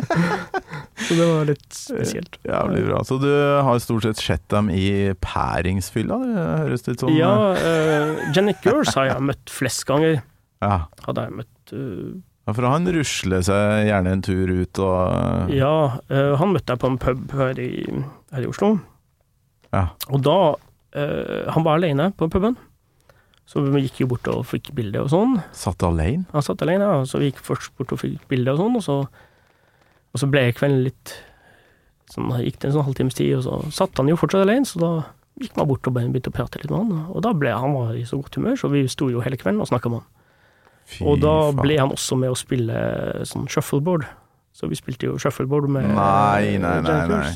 så 1.06 1.14
det 1.18 1.26
var 1.28 1.42
litt 1.50 1.66
spesielt. 1.76 2.38
jævlig 2.48 2.84
bra. 2.86 3.02
Så 3.04 3.18
du 3.20 3.28
har 3.66 3.78
stort 3.84 4.06
sett 4.06 4.22
sett 4.22 4.46
dem 4.48 4.70
i 4.72 5.12
pæringsfylla, 5.20 6.16
det 6.24 6.46
høres 6.62 6.86
det 6.86 6.94
ut 6.96 7.04
som? 7.04 7.12
Ja, 7.12 7.34
uh, 7.52 8.24
Janet 8.32 8.64
Girls 8.64 8.94
har 8.96 9.10
jeg 9.10 9.26
møtt 9.28 9.52
flest 9.52 9.84
ganger. 9.88 10.22
ja. 10.64 10.78
Hadde 11.04 11.26
jeg 11.28 11.36
møtt 11.42 11.52
eh, 11.74 12.14
Ja, 12.46 12.54
For 12.54 12.68
han 12.68 12.86
rusler 12.94 13.42
seg 13.42 13.88
gjerne 13.88 14.12
en 14.14 14.22
tur 14.22 14.52
ut 14.52 14.78
og 14.82 15.50
Ja, 15.54 15.98
eh, 16.12 16.36
han 16.38 16.54
møtte 16.54 16.76
jeg 16.76 16.82
på 16.82 16.92
en 16.92 17.00
pub 17.02 17.34
her 17.34 17.58
i, 17.58 17.70
her 18.34 18.46
i 18.46 18.50
Oslo. 18.50 18.76
Ja. 19.74 19.88
Og 20.10 20.22
da 20.24 20.38
eh, 20.94 21.50
Han 21.52 21.66
var 21.66 21.80
alene 21.80 22.12
på 22.16 22.30
puben. 22.30 22.58
Så 23.46 23.62
vi 23.62 23.84
gikk 23.84 24.00
jo 24.02 24.08
bort 24.10 24.26
og 24.30 24.42
fikk 24.50 24.72
bilde 24.74 25.04
og 25.04 25.12
sånn. 25.12 25.36
Satt 25.54 25.84
alene? 25.86 26.26
Han 26.32 26.42
satt 26.42 26.62
alene, 26.66 26.86
ja. 26.86 27.04
så 27.06 27.20
vi 27.22 27.30
gikk 27.30 27.44
først 27.46 27.76
bort 27.78 27.94
og 27.94 28.02
fikk 28.02 28.24
bilde 28.30 28.50
og 28.50 28.58
sånn, 28.58 28.78
og 28.80 28.82
så, 28.82 28.96
og 30.10 30.18
så 30.22 30.28
ble 30.30 30.48
kvelden 30.56 30.86
litt 30.88 31.14
Sånn 32.06 32.30
gikk 32.38 32.60
det 32.62 32.68
en 32.68 32.74
sånn 32.76 32.84
halvtimes 32.86 33.16
tid, 33.18 33.32
og 33.34 33.40
så 33.42 33.56
satt 33.74 33.98
han 33.98 34.06
jo 34.06 34.14
fortsatt 34.14 34.44
alene, 34.44 34.62
så 34.68 34.78
da 34.78 34.90
gikk 35.42 35.56
man 35.58 35.66
bort 35.66 35.88
og 35.90 35.96
begynte 35.96 36.30
å 36.30 36.34
prate 36.36 36.60
litt 36.60 36.70
med 36.70 36.78
han. 36.78 37.08
Og 37.10 37.24
da 37.26 37.32
ble 37.34 37.50
han 37.50 37.74
var 37.74 37.96
i 37.98 38.04
så 38.08 38.20
godt 38.20 38.38
humør, 38.38 38.54
så 38.60 38.70
vi 38.70 38.84
sto 38.90 39.08
jo 39.10 39.24
hele 39.24 39.38
kvelden 39.40 39.64
og 39.64 39.66
snakka 39.66 39.90
med 39.90 40.04
han. 40.04 40.15
Fy 40.86 41.02
Og 41.06 41.18
da 41.22 41.34
ble 41.56 41.80
han 41.80 41.90
også 41.94 42.18
med 42.20 42.30
å 42.30 42.38
spille 42.38 42.76
sånn 43.26 43.48
shuffleboard. 43.50 44.06
Så 44.56 44.70
vi 44.70 44.78
spilte 44.78 45.10
jo 45.10 45.18
shuffleboard 45.20 45.68
med 45.68 45.90
Nei, 45.92 46.56
nei, 46.62 46.78
nei, 46.84 47.00
nei. 47.10 47.34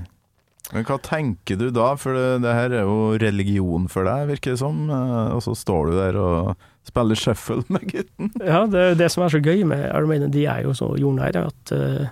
Men 0.70 0.84
hva 0.86 1.00
tenker 1.02 1.58
du 1.58 1.66
da? 1.74 1.88
For 1.98 2.14
det, 2.14 2.42
det 2.44 2.52
her 2.54 2.74
er 2.78 2.86
jo 2.86 3.16
religion 3.18 3.88
for 3.90 4.06
deg, 4.06 4.28
virker 4.30 4.54
det 4.54 4.60
som. 4.62 4.84
Eh, 4.86 5.32
Og 5.34 5.42
så 5.42 5.56
står 5.58 5.90
du 5.90 5.96
der 5.98 6.18
og 6.20 6.52
spiller 6.86 7.18
shuffle 7.18 7.64
med 7.72 7.88
gutten. 7.90 8.30
Ja, 8.52 8.62
det 8.70 8.84
er 8.92 8.98
det 9.02 9.10
som 9.12 9.24
er 9.26 9.34
så 9.34 9.42
gøy 9.42 9.64
med 9.68 9.82
Armenia, 9.90 10.30
de 10.30 10.46
er 10.48 10.62
jo 10.68 10.74
så 10.76 10.92
jordnære 11.00 11.42
at 11.50 11.74
uh, 11.74 12.06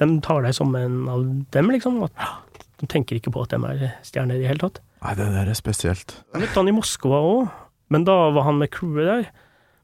de 0.00 0.08
tar 0.24 0.42
deg 0.46 0.56
som 0.56 0.72
en 0.78 1.02
av 1.12 1.26
dem, 1.54 1.70
liksom. 1.74 2.00
At 2.08 2.64
de 2.80 2.88
tenker 2.90 3.18
ikke 3.18 3.32
på 3.34 3.44
at 3.44 3.52
de 3.52 3.60
er 3.68 3.98
stjerner 4.06 4.38
i 4.38 4.42
det 4.42 4.50
hele 4.54 4.64
tatt. 4.64 4.80
Nei, 5.04 5.14
det 5.18 5.28
der 5.36 5.52
er 5.52 5.58
spesielt. 5.58 6.16
Jeg 6.32 6.46
møtte 6.46 6.58
han 6.62 6.70
i 6.72 6.74
Moskva 6.74 7.20
òg, 7.22 7.52
men 7.92 8.08
da 8.08 8.16
var 8.34 8.48
han 8.48 8.58
med 8.62 8.72
crewet 8.74 9.06
der. 9.10 9.28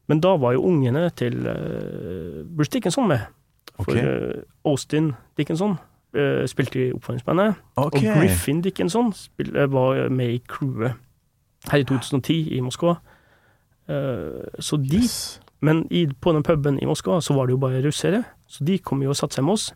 Men 0.06 0.20
da 0.20 0.34
var 0.36 0.52
jo 0.52 0.66
ungene 0.68 1.08
til 1.16 1.46
uh, 1.46 2.44
Bruce 2.56 2.70
Dickinson 2.72 3.08
med. 3.08 3.24
For 3.74 3.90
okay. 3.90 4.04
eh, 4.04 4.42
Austin 4.64 5.12
Dickinson 5.36 5.78
uh, 6.14 6.44
spilte 6.46 6.78
i 6.78 6.92
oppfølgingsbandet. 6.94 7.54
Okay. 7.76 8.10
Og 8.10 8.20
Griffin 8.20 8.60
Dickinson 8.62 9.12
spil, 9.12 9.56
eh, 9.56 9.72
var 9.72 10.08
med 10.08 10.36
i 10.36 10.42
crewet 10.48 10.94
her 11.72 11.78
i 11.82 11.84
2010 11.88 12.54
i 12.54 12.60
Moskva. 12.60 12.94
Eh, 13.88 14.60
så 14.60 14.76
de 14.76 14.96
Yes. 14.96 15.40
Men 15.60 15.86
i, 15.90 16.06
på 16.20 16.32
den 16.32 16.42
puben 16.42 16.78
i 16.82 16.84
Moskva 16.84 17.20
så 17.20 17.34
var 17.34 17.46
det 17.46 17.54
jo 17.54 17.56
bare 17.62 17.86
russere, 17.86 18.24
så 18.46 18.64
de 18.64 18.78
kom 18.78 19.02
jo 19.02 19.08
og 19.08 19.16
satte 19.16 19.38
seg 19.38 19.46
med 19.46 19.56
oss. 19.56 19.72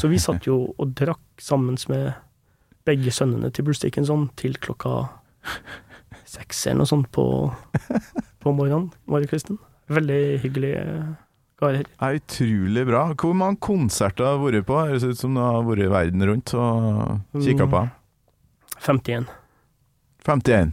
Så 0.00 0.08
vi 0.08 0.18
satt 0.18 0.46
jo 0.46 0.74
og 0.78 0.94
drakk 0.96 1.20
sammen 1.42 1.76
med 1.88 2.12
begge 2.86 3.10
sønnene 3.10 3.50
til 3.50 3.66
Bruce 3.66 3.82
Dickinson 3.82 4.30
til 4.36 4.56
klokka 4.56 5.08
seks 6.32 6.66
eller 6.66 6.78
noe 6.82 6.88
sånt 6.88 7.10
på, 7.12 7.26
på 8.42 8.52
morgenen, 8.56 8.90
morgenkvisten. 9.10 9.58
Veldig 9.92 10.20
hyggelig 10.42 10.72
karer. 11.62 11.88
Er 12.02 12.18
utrolig 12.18 12.84
bra. 12.88 13.02
Hvor 13.18 13.34
mange 13.38 13.60
konserter 13.62 14.26
har 14.26 14.38
du 14.38 14.46
vært 14.48 14.68
på? 14.68 14.78
Høres 14.78 15.06
ut 15.06 15.20
som 15.20 15.36
du 15.36 15.42
har 15.42 15.62
vært 15.66 15.92
verden 15.92 16.26
rundt 16.28 16.54
og 16.58 17.42
kikka 17.42 17.68
på. 17.70 17.82
51. 18.82 19.28
51. 20.26 20.72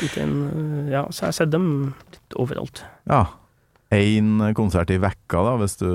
51, 0.00 0.32
eh, 0.54 0.90
ja, 0.92 1.04
så 1.10 1.24
jeg 1.24 1.28
har 1.28 1.36
sett 1.36 1.52
dem 1.52 1.68
litt 2.12 2.36
overalt. 2.38 2.82
Ja. 3.10 3.24
Én 3.90 4.38
konsert 4.54 4.92
i 4.94 5.00
vekka, 5.02 5.40
da, 5.42 5.56
hvis 5.58 5.74
du, 5.80 5.88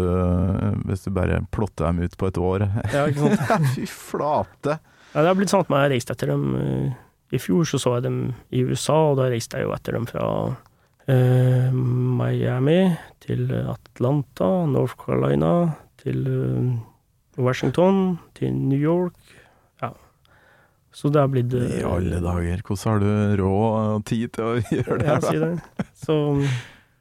hvis 0.84 1.06
du 1.06 1.14
bare 1.16 1.40
plotter 1.56 1.88
dem 1.88 2.04
ut 2.04 2.18
på 2.20 2.28
et 2.28 2.40
år. 2.40 2.66
Ja, 2.92 3.06
ikke 3.08 3.32
sant? 3.32 3.70
Fy 3.78 3.88
flate! 3.88 4.80
Ja, 5.14 5.22
det 5.22 5.30
har 5.30 5.38
blitt 5.40 5.54
sånn 5.54 5.64
at 5.64 5.72
jeg 5.72 5.80
har 5.80 5.94
reist 5.94 6.12
etter 6.12 6.34
dem. 6.34 6.44
I 7.34 7.40
fjor 7.42 7.66
så 7.66 7.80
så 7.82 7.96
jeg 7.98 8.06
dem 8.06 8.20
i 8.54 8.62
USA, 8.68 8.98
og 9.12 9.18
da 9.20 9.30
reiste 9.32 9.58
jeg 9.58 9.66
jo 9.66 9.74
etter 9.76 9.98
dem 9.98 10.06
fra 10.10 10.28
eh, 11.10 11.72
Miami 11.74 12.94
til 13.26 13.50
Atlanta, 13.66 14.50
North 14.70 14.94
Carolina, 15.02 15.72
til 16.02 16.22
eh, 16.30 17.42
Washington, 17.42 18.20
til 18.38 18.54
New 18.54 18.80
York. 18.80 19.18
Ja. 19.82 19.92
Så 20.94 21.10
det 21.10 21.24
har 21.24 21.32
blitt 21.34 21.54
eh, 21.58 21.80
I 21.82 21.88
alle 21.90 22.22
dager, 22.24 22.62
hvordan 22.62 22.92
har 22.94 23.04
du 23.04 23.42
råd 23.44 23.96
og 23.96 24.06
tid 24.06 24.30
til 24.38 24.46
å 24.46 24.56
gjøre 24.78 25.00
det? 25.02 25.10
Ja, 25.10 25.20
si 25.26 25.42
det. 25.42 25.90
Så 26.06 26.20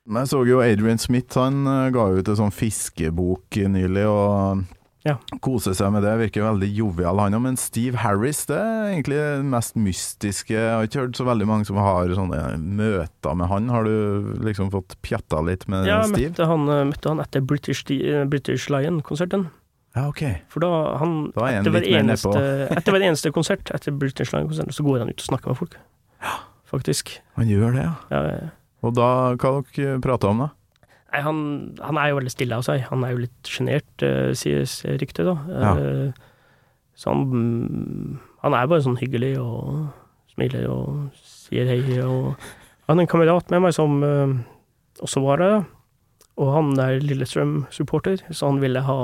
Men 0.04 0.20
jeg 0.24 0.32
så 0.32 0.40
jo 0.48 0.62
Adrian 0.64 1.00
Smith, 1.00 1.36
han 1.38 1.66
eh, 1.68 1.90
ga 1.94 2.08
ut 2.16 2.32
en 2.32 2.40
sånn 2.40 2.54
fiskebok 2.54 3.60
nylig, 3.76 4.08
og 4.08 4.64
Ja. 5.04 5.18
koser 5.44 5.74
seg 5.76 5.90
med 5.92 6.00
det. 6.06 6.14
Virker 6.16 6.46
veldig 6.46 6.68
jovial, 6.72 7.18
han 7.20 7.34
òg. 7.36 7.42
Men 7.44 7.58
Steve 7.60 8.00
Harris, 8.00 8.44
det 8.48 8.56
er 8.56 8.86
egentlig 8.94 9.18
det 9.20 9.44
mest 9.52 9.74
mystiske. 9.76 10.54
Jeg 10.56 10.70
har 10.72 10.86
ikke 10.88 11.02
hørt 11.02 11.18
så 11.20 11.26
veldig 11.28 11.48
mange 11.50 11.68
som 11.68 11.76
har 11.76 12.08
sånne 12.16 12.38
møter 12.56 13.36
med 13.36 13.50
han. 13.50 13.68
Har 13.68 13.84
du 13.84 14.32
liksom 14.46 14.70
fått 14.72 14.96
pjatta 15.04 15.42
litt 15.44 15.66
med 15.68 15.84
ja, 15.90 15.98
jeg 16.06 16.14
Steve? 16.14 16.30
møtte 16.32 16.48
han, 16.48 16.64
eh, 16.72 16.84
møtte 16.88 17.12
han 17.12 17.20
etter 17.20 17.44
British, 17.44 17.84
eh, 17.92 18.24
British 18.24 18.70
Lion-konserten. 18.72 19.50
Ja, 19.94 20.08
ok. 20.08 20.24
For 20.50 20.64
da 20.64 20.72
han 20.98 21.30
Da 21.36 21.50
er 21.50 21.60
etter, 21.60 21.70
hver 21.76 21.84
eneste, 22.00 22.32
etter 22.80 22.96
hver 22.96 23.04
eneste 23.06 23.30
konsert, 23.36 23.68
etter 23.76 23.92
British 23.92 24.32
Lion-konserten, 24.32 24.72
så 24.72 24.82
går 24.88 25.04
han 25.04 25.12
ut 25.12 25.20
og 25.20 25.28
snakker 25.28 25.52
med 25.52 25.60
folk. 25.60 25.76
Ja. 26.24 26.38
Faktisk. 26.66 27.18
Han 27.36 27.46
gjør 27.52 27.76
det, 27.76 27.84
ja. 27.84 27.92
Ja, 28.10 28.22
ja. 28.32 28.48
Og 28.82 28.96
da, 28.96 29.06
hva 29.38 29.52
dere 29.76 30.00
prata 30.02 30.32
om 30.32 30.40
da? 30.46 30.48
Nei, 31.14 31.20
han, 31.22 31.40
han 31.78 31.98
er 32.00 32.10
jo 32.10 32.16
veldig 32.18 32.32
stille 32.32 32.56
av 32.58 32.64
seg. 32.66 32.80
Han 32.88 33.04
er 33.06 33.12
jo 33.14 33.20
litt 33.22 33.50
sjenert, 33.50 33.92
uh, 34.02 34.32
sies 34.34 34.80
ryktet, 34.98 35.28
da. 35.28 35.34
Ja. 35.46 35.74
Eh, 35.78 36.32
så 36.98 37.12
han, 37.12 37.22
mm, 37.30 38.16
han 38.42 38.56
er 38.58 38.66
bare 38.70 38.82
sånn 38.82 38.98
hyggelig 38.98 39.36
og 39.38 39.92
smiler 40.34 40.66
og 40.70 41.20
sier 41.22 41.70
hei. 41.70 41.78
Og 42.02 42.34
jeg 42.34 42.88
hadde 42.88 43.06
en 43.06 43.10
kamerat 43.10 43.54
med 43.54 43.62
meg 43.62 43.76
som 43.76 44.02
eh, 44.02 44.34
også 45.06 45.22
var 45.22 45.42
da. 45.42 45.52
og 46.34 46.50
han 46.50 46.74
er 46.82 46.98
Lillestrøm-supporter, 47.02 48.26
så 48.34 48.50
han 48.50 48.58
ville 48.62 48.82
ha 48.82 48.98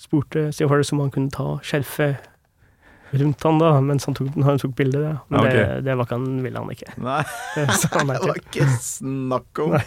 spurte 0.00 0.50
Steve 0.52 0.68
Harris 0.68 0.92
om 0.92 1.00
han 1.00 1.12
kunne 1.12 1.32
ta 1.32 1.56
skjerfet 1.64 2.28
rundt 3.12 3.42
han 3.42 3.58
da, 3.58 3.70
mens 3.82 4.04
han 4.06 4.14
tok, 4.14 4.28
han 4.44 4.58
tok 4.62 4.74
bildet. 4.78 5.18
Men 5.28 5.38
Ja, 5.40 5.46
okay. 5.46 5.56
det, 5.56 5.84
det 5.88 5.94
var 5.98 6.06
ikke 6.06 6.18
han, 6.18 6.42
ville 6.44 6.58
han 6.62 6.70
ikke. 6.74 6.92
Nei, 7.02 7.22
han 7.94 8.10
det 8.14 8.18
var 8.26 8.42
ikke. 8.42 8.68
snakk 8.80 9.64
om! 9.64 9.78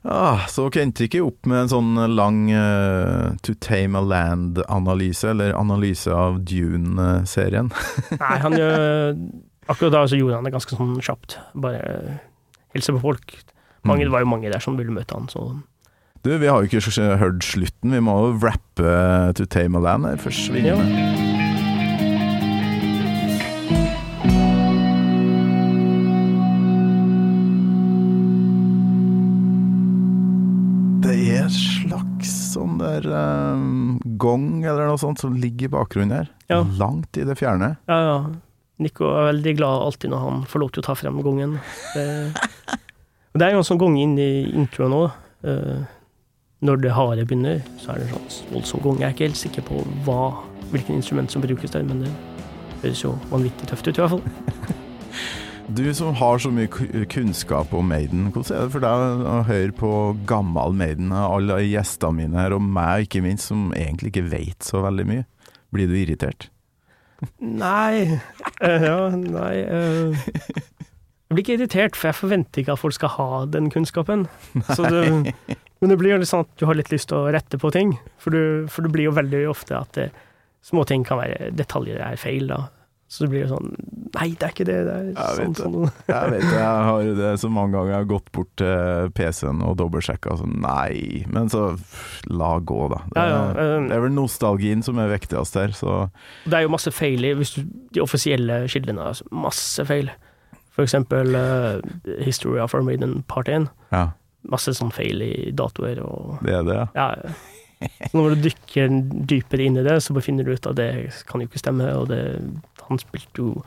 Ah, 0.00 0.46
så 0.48 0.62
dere 0.72 0.86
endte 0.86 1.04
ikke 1.04 1.20
opp 1.20 1.44
med 1.44 1.58
en 1.66 1.68
sånn 1.68 1.90
lang 2.16 2.38
uh, 2.56 3.34
To 3.44 3.52
Tame 3.60 3.98
a 3.98 4.00
Land-analyse, 4.00 5.28
eller 5.28 5.52
analyse 5.52 6.08
av 6.08 6.38
Dune-serien? 6.48 7.68
Nei, 8.16 8.38
han 8.40 8.56
gjør 8.56 8.80
Akkurat 9.68 9.92
da 9.92 10.00
så 10.08 10.16
gjorde 10.16 10.38
han 10.38 10.48
det 10.48 10.54
ganske 10.54 10.72
sånn 10.72 10.96
kjapt. 11.04 11.36
Bare 11.52 12.16
hilse 12.72 12.96
på 12.96 13.02
folk. 13.04 13.36
Mange, 13.84 14.08
Det 14.08 14.14
var 14.16 14.24
jo 14.24 14.30
mange 14.32 14.48
der 14.48 14.64
som 14.64 14.80
ville 14.80 14.96
møte 14.96 15.12
han, 15.12 15.28
så 15.28 15.50
Du, 16.24 16.32
vi 16.32 16.48
har 16.48 16.64
jo 16.64 16.70
ikke 16.72 17.16
hørt 17.20 17.44
slutten, 17.44 17.92
vi 17.92 18.00
må 18.00 18.16
jo 18.24 18.38
rappe 18.40 18.96
To 19.36 19.44
Tame 19.52 19.76
a 19.76 19.84
Land 19.84 20.08
her. 20.08 20.16
først. 20.16 20.48
Ja. 20.64 20.80
Sånn 32.80 33.02
der 33.04 33.06
um, 33.12 33.98
gong 34.20 34.64
eller 34.64 34.88
noe 34.88 35.00
sånt 35.00 35.20
som 35.20 35.36
ligger 35.36 35.68
i 35.68 35.72
bakgrunnen 35.74 36.14
her. 36.14 36.30
Ja. 36.50 36.62
Langt 36.78 37.16
i 37.16 37.26
det 37.26 37.36
fjerne. 37.38 37.76
Ja, 37.90 38.00
ja. 38.06 38.18
Nico 38.80 39.10
er 39.12 39.28
veldig 39.34 39.56
glad 39.58 39.86
alltid 39.86 40.12
når 40.12 40.22
han 40.24 40.44
får 40.48 40.62
lov 40.62 40.72
til 40.72 40.82
å 40.82 40.86
ta 40.88 40.96
frem 40.96 41.20
gongen. 41.24 41.58
Det, 41.94 42.04
det 43.36 43.46
er 43.46 43.54
jo 43.54 43.60
en 43.60 43.68
sånn 43.68 43.80
gong 43.80 43.98
inn 44.00 44.16
i 44.18 44.30
introen 44.56 44.96
òg. 44.96 45.10
når 46.60 46.80
det 46.80 46.92
harde 46.96 47.24
begynner, 47.24 47.60
så 47.80 47.92
er 47.92 48.00
det 48.00 48.08
en 48.08 48.30
sånn 48.32 48.54
voldsom 48.54 48.82
gong. 48.84 49.00
Jeg 49.00 49.08
er 49.08 49.14
ikke 49.16 49.28
helt 49.28 49.40
sikker 49.40 49.66
på 49.68 49.84
hva, 50.06 50.32
hvilken 50.72 50.96
instrument 50.96 51.32
som 51.32 51.44
brukes 51.44 51.72
der, 51.72 51.84
men 51.84 52.04
det 52.04 52.14
høres 52.82 53.04
jo 53.04 53.14
vanvittig 53.30 53.68
tøft 53.68 53.88
ut 53.88 53.96
i 53.96 54.04
hvert 54.04 54.16
fall. 54.16 54.24
Du 55.70 55.84
som 55.94 56.14
har 56.18 56.38
så 56.42 56.50
mye 56.50 56.66
kunnskap 57.12 57.70
om 57.76 57.86
Maiden, 57.92 58.30
hvordan 58.34 58.56
er 58.56 58.64
det 58.64 58.72
for 58.74 58.82
deg 58.82 59.20
å 59.22 59.34
høre 59.46 59.74
på 59.78 59.90
gammel 60.26 60.74
Maiden? 60.74 61.12
Alle 61.14 61.60
gjestene 61.62 62.16
mine 62.24 62.40
her, 62.40 62.56
og 62.56 62.64
meg 62.64 63.06
ikke 63.06 63.22
minst, 63.22 63.52
som 63.52 63.68
egentlig 63.78 64.10
ikke 64.10 64.24
vet 64.32 64.66
så 64.66 64.80
veldig 64.82 65.04
mye. 65.06 65.26
Blir 65.70 65.86
du 65.86 65.94
irritert? 65.94 66.48
Nei 67.38 68.18
eh, 68.64 68.82
Ja, 68.82 69.10
nei 69.12 69.56
eh, 69.60 70.22
Jeg 70.24 71.36
blir 71.36 71.44
ikke 71.44 71.58
irritert, 71.60 71.98
for 71.98 72.10
jeg 72.10 72.18
forventer 72.18 72.64
ikke 72.64 72.74
at 72.74 72.82
folk 72.82 72.96
skal 72.96 73.14
ha 73.20 73.28
den 73.54 73.70
kunnskapen. 73.70 74.26
Så 74.72 74.88
det, 74.90 75.04
men 75.78 75.94
det 75.94 76.00
blir 76.00 76.16
jo 76.16 76.20
litt 76.24 76.32
sånn 76.32 76.42
at 76.48 76.52
du 76.58 76.66
har 76.66 76.80
litt 76.80 76.90
lyst 76.90 77.12
til 77.12 77.20
å 77.20 77.30
rette 77.30 77.62
på 77.62 77.70
ting. 77.76 77.94
For, 78.18 78.34
du, 78.34 78.66
for 78.72 78.82
det 78.82 78.90
blir 78.96 79.06
jo 79.06 79.14
veldig 79.20 79.46
ofte 79.52 79.78
at 79.78 79.94
det, 80.00 80.10
små 80.66 80.82
ting 80.88 81.06
kan 81.06 81.22
være 81.22 81.52
detaljer 81.54 82.02
er 82.10 82.18
feil, 82.18 82.50
da. 82.50 82.64
Så 83.10 83.24
det 83.24 83.30
blir 83.32 83.42
jo 83.42 83.56
sånn 83.56 83.72
Nei, 84.14 84.28
det 84.38 84.42
er 84.46 84.52
ikke 84.54 84.64
det. 84.66 84.76
Det 84.86 84.92
er 84.94 85.08
Jeg 85.10 85.36
sånn, 85.38 85.52
det. 85.54 85.62
sånn. 85.62 85.90
Jeg 86.10 86.30
vet 86.32 86.42
det, 86.42 86.54
jeg 86.58 86.84
har 86.88 87.08
det 87.20 87.28
så 87.42 87.48
mange 87.50 87.72
ganger. 87.76 87.90
Jeg 87.92 87.98
har 88.00 88.08
gått 88.10 88.30
bort 88.34 88.48
til 88.58 89.10
PC-en 89.14 89.60
og 89.66 89.76
dobbeltsjekka 89.78 90.34
sånn, 90.40 90.56
nei. 90.64 91.20
Men 91.30 91.46
så 91.52 91.60
la 92.30 92.48
gå, 92.58 92.78
da. 92.90 92.98
Det, 93.10 93.20
Ja, 93.22 93.26
ja, 93.30 93.76
Um, 93.78 93.86
det 93.90 93.96
er 93.98 94.02
vel 94.02 94.14
nostalgien 94.16 94.82
som 94.86 94.98
er 94.98 95.10
viktigst 95.12 95.54
her, 95.58 95.74
så 95.78 95.94
Det 96.46 96.58
er 96.58 96.66
jo 96.66 96.72
masse 96.74 96.90
feil 96.94 97.22
i 97.28 97.34
du, 97.38 97.44
de 97.94 98.02
offisielle 98.02 98.64
kildene. 98.70 99.06
Altså, 99.12 99.26
masse 99.30 99.86
feil. 99.86 100.10
For 100.74 100.82
eksempel 100.86 101.34
uh, 101.38 101.78
History 102.26 102.58
of 102.62 102.74
Our 102.74 102.82
Maiden 102.86 103.22
Part 103.30 103.48
1. 103.50 103.68
ja, 103.94 104.08
Masse 104.50 104.72
sånn 104.74 104.90
feil 104.94 105.20
i 105.22 105.50
datoer 105.52 105.98
og 106.02 106.38
det 106.46 106.54
er 106.58 106.62
det. 106.66 106.76
ja. 106.80 106.86
Ja, 106.96 107.32
så 108.10 108.16
når 108.18 108.34
du 108.34 108.42
dykker 108.48 108.90
dypere 109.28 109.64
inn 109.64 109.76
i 109.80 109.82
det, 109.86 109.98
så 110.04 110.12
befinner 110.16 110.44
du 110.44 110.52
ut 110.52 110.66
at 110.68 110.76
det 110.76 110.88
kan 111.28 111.40
jo 111.40 111.46
ikke 111.48 111.60
stemme, 111.62 111.86
og 111.96 112.08
det, 112.10 112.18
han 112.90 112.98
spilte 112.98 113.38
jo 113.42 113.62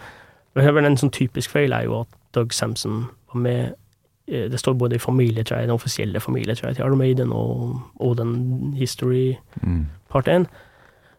det 0.55 0.67
er 0.67 0.71
vel 0.75 0.85
En 0.85 0.97
sånn 1.01 1.09
typisk 1.11 1.49
feil 1.49 1.73
er 1.73 1.87
jo 1.87 2.01
at 2.03 2.07
Doug 2.35 2.51
Samson 2.53 3.07
var 3.33 3.39
med 3.41 3.73
eh, 4.27 4.45
Det 4.51 4.59
står 4.61 4.73
både 4.77 4.95
i 4.95 5.01
familietreet, 5.01 5.65
den 5.65 5.73
offisielle 5.73 6.19
familietreet 6.21 6.75
til 6.77 6.85
Iron 6.85 6.97
Maiden 7.01 7.31
og, 7.33 7.79
og 7.99 8.17
den 8.17 8.73
History 8.77 9.35
Mm. 9.63 9.87
part 10.09 10.27
1. 10.27 10.45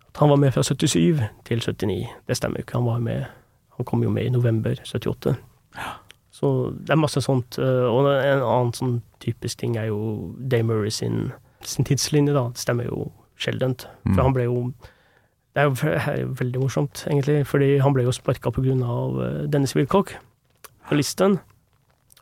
At 0.09 0.21
han 0.21 0.29
var 0.31 0.37
med 0.37 0.53
fra 0.55 0.63
77 0.63 1.21
til 1.45 1.59
79. 1.61 2.07
Det 2.29 2.37
stemmer 2.37 2.59
jo 2.59 2.63
ikke. 2.63 2.79
Han 2.79 2.87
var 2.87 2.99
med 2.99 3.25
Han 3.77 3.85
kom 3.85 4.03
jo 4.03 4.11
med 4.11 4.25
i 4.27 4.29
november 4.31 4.75
78. 4.95 5.35
Ja. 5.77 5.91
Så 6.31 6.71
det 6.81 6.91
er 6.91 6.97
masse 6.97 7.21
sånt. 7.21 7.59
eh, 7.59 7.65
Og 7.91 8.07
en 8.07 8.43
annen 8.43 8.73
sånn 8.73 9.03
typisk 9.21 9.59
ting 9.59 9.77
er 9.77 9.87
jo 9.91 10.33
Dave 10.51 10.63
Murray 10.63 10.91
sin, 10.91 11.33
sin 11.63 11.85
tidslinje, 11.85 12.33
da. 12.35 12.49
Det 12.55 12.59
stemmer 12.59 12.85
jo 12.85 13.11
sjeldent. 13.37 13.89
Mm. 14.05 14.15
For 14.15 14.23
han 14.23 14.33
ble 14.35 14.45
jo 14.45 14.73
Det 15.55 15.63
er 15.63 15.69
jo 15.69 15.75
ve- 15.79 15.99
jo 16.21 16.31
veldig 16.41 16.61
morsomt, 16.65 17.05
egentlig, 17.07 17.45
fordi 17.47 17.79
han 17.79 17.95
ble 17.95 18.03
jo 18.09 18.13
sparka 18.15 18.51
av 18.83 19.21
eh, 19.23 19.43
Dennis 19.47 19.75
Wilcock 19.77 20.17
listen. 20.99 21.39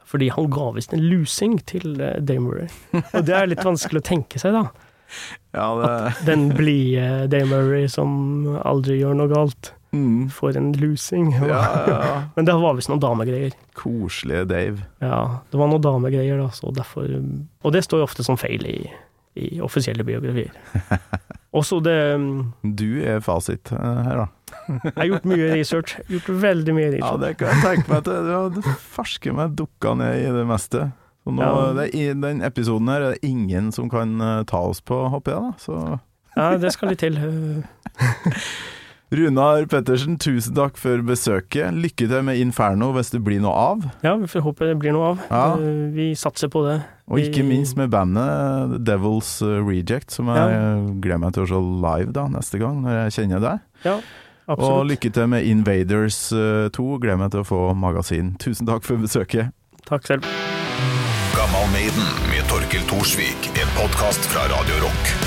Fordi 0.05 0.29
han 0.29 0.51
ga 0.53 0.71
visst 0.77 0.93
en 0.93 1.01
lusing 1.01 1.59
til 1.67 1.97
Dame 1.97 2.21
Dave 2.21 2.41
Murray. 2.45 2.69
Og 3.17 3.25
det 3.25 3.35
er 3.35 3.49
litt 3.49 3.65
vanskelig 3.65 4.03
å 4.03 4.09
tenke 4.11 4.39
seg, 4.43 4.53
da. 4.53 4.67
Ja, 5.57 5.69
det 5.81 5.89
At 6.11 6.21
Den 6.29 6.51
blide 6.59 7.29
Dave 7.33 7.49
Murray 7.49 7.89
som 7.89 8.45
aldri 8.65 8.99
gjør 9.01 9.17
noe 9.17 9.33
galt, 9.33 9.73
mm. 9.97 10.29
får 10.37 10.61
en 10.61 10.71
lusing. 10.77 11.33
ja, 11.41 11.63
ja. 11.89 12.01
Men 12.37 12.49
det 12.49 12.59
var 12.61 12.77
visst 12.77 12.93
noen 12.93 13.01
damegreier. 13.03 13.57
Koselige 13.79 14.45
Dave. 14.53 14.85
Ja, 15.01 15.23
det 15.51 15.61
var 15.61 15.73
noen 15.73 15.85
damegreier, 15.85 16.37
da, 16.45 16.51
så 16.53 16.73
derfor 16.77 17.09
Og 17.09 17.73
det 17.73 17.85
står 17.89 18.05
jo 18.05 18.09
ofte 18.11 18.25
som 18.29 18.37
feil 18.41 18.69
i, 18.69 18.79
i 19.41 19.55
offisielle 19.65 20.05
biografier. 20.05 20.53
Også 21.53 21.83
det 21.85 21.97
um, 22.17 22.29
Du 22.65 23.03
er 23.05 23.21
fasit 23.21 23.73
eh, 23.77 23.99
her, 24.07 24.23
da. 24.23 24.27
Jeg 24.87 24.93
har 24.97 25.09
gjort 25.11 25.27
mye 25.29 25.49
research. 25.53 25.95
Gjort 26.09 26.29
veldig 26.43 26.75
mye 26.77 26.91
research. 26.95 27.13
Ja, 27.13 27.27
det 27.27 27.33
kan 27.41 27.49
jeg 27.53 27.63
tenke 27.67 27.93
meg 27.93 28.05
til. 28.07 28.29
Du 28.29 28.61
har 28.71 28.79
farske 28.95 29.35
meg 29.37 29.57
dukka 29.59 29.95
ned 30.01 30.23
i 30.23 30.31
det 30.33 30.45
meste. 30.49 30.87
Så 31.23 31.35
nå, 31.37 31.43
Ja. 31.45 31.73
det, 31.77 31.89
I 31.95 32.07
den 32.19 32.41
episoden 32.43 32.89
her 32.91 33.05
er 33.05 33.15
det 33.15 33.29
ingen 33.29 33.71
som 33.73 33.91
kan 33.93 34.17
eh, 34.21 34.43
ta 34.49 34.63
oss 34.73 34.81
på, 34.81 34.97
håper 35.13 35.33
jeg, 35.37 35.43
da. 35.43 35.53
Så 35.61 35.99
Ja, 36.37 36.57
det 36.57 36.73
skal 36.73 36.89
litt 36.95 37.03
til. 37.05 37.19
Runar 39.13 39.67
Pettersen, 39.69 40.15
tusen 40.17 40.55
takk 40.57 40.79
for 40.81 41.03
besøket. 41.05 41.75
Lykke 41.77 42.07
til 42.09 42.23
med 42.25 42.39
Inferno 42.41 42.89
hvis 42.97 43.11
det 43.13 43.21
blir 43.25 43.43
noe 43.45 43.53
av. 43.53 43.83
Ja, 44.01 44.15
vi 44.17 44.29
får 44.31 44.45
håpe 44.47 44.71
det 44.71 44.79
blir 44.81 44.95
noe 44.97 45.11
av. 45.13 45.27
Ja. 45.29 45.43
Uh, 45.61 45.91
Vi 45.93 46.07
satser 46.17 46.49
på 46.53 46.63
det. 46.65 46.79
Og 47.13 47.21
ikke 47.21 47.45
minst 47.45 47.77
med 47.77 47.91
bandet 47.93 48.79
Devil's 48.89 49.35
Reject, 49.45 50.15
som 50.15 50.31
jeg 50.33 50.95
gleder 51.05 51.21
meg 51.21 51.35
til 51.37 51.45
å 51.45 51.51
se 51.51 51.61
live 51.85 52.15
da 52.17 52.25
neste 52.33 52.61
gang, 52.63 52.81
når 52.87 52.97
jeg 53.03 53.17
kjenner 53.19 53.43
deg. 53.45 53.67
Ja. 53.85 53.99
absolutt. 54.47 54.79
Og 54.79 54.89
lykke 54.95 55.13
til 55.13 55.29
med 55.35 55.51
Invaders 55.51 56.23
eh, 56.33 56.71
2. 56.73 56.87
Gleder 57.03 57.21
meg 57.21 57.35
til 57.35 57.45
å 57.45 57.49
få 57.51 57.61
magasin. 57.77 58.33
Tusen 58.41 58.71
takk 58.71 58.87
for 58.87 59.03
besøket. 59.03 59.53
Takk 59.91 60.09
selv. 60.09 60.25
Gammal 61.37 61.69
Maiden 61.75 62.09
med 62.31 62.49
Torkel 62.49 62.89
Thorsvik, 62.89 63.53
en 63.61 63.77
podkast 63.77 64.25
fra 64.33 64.49
Radio 64.55 64.87
Rock. 64.87 65.22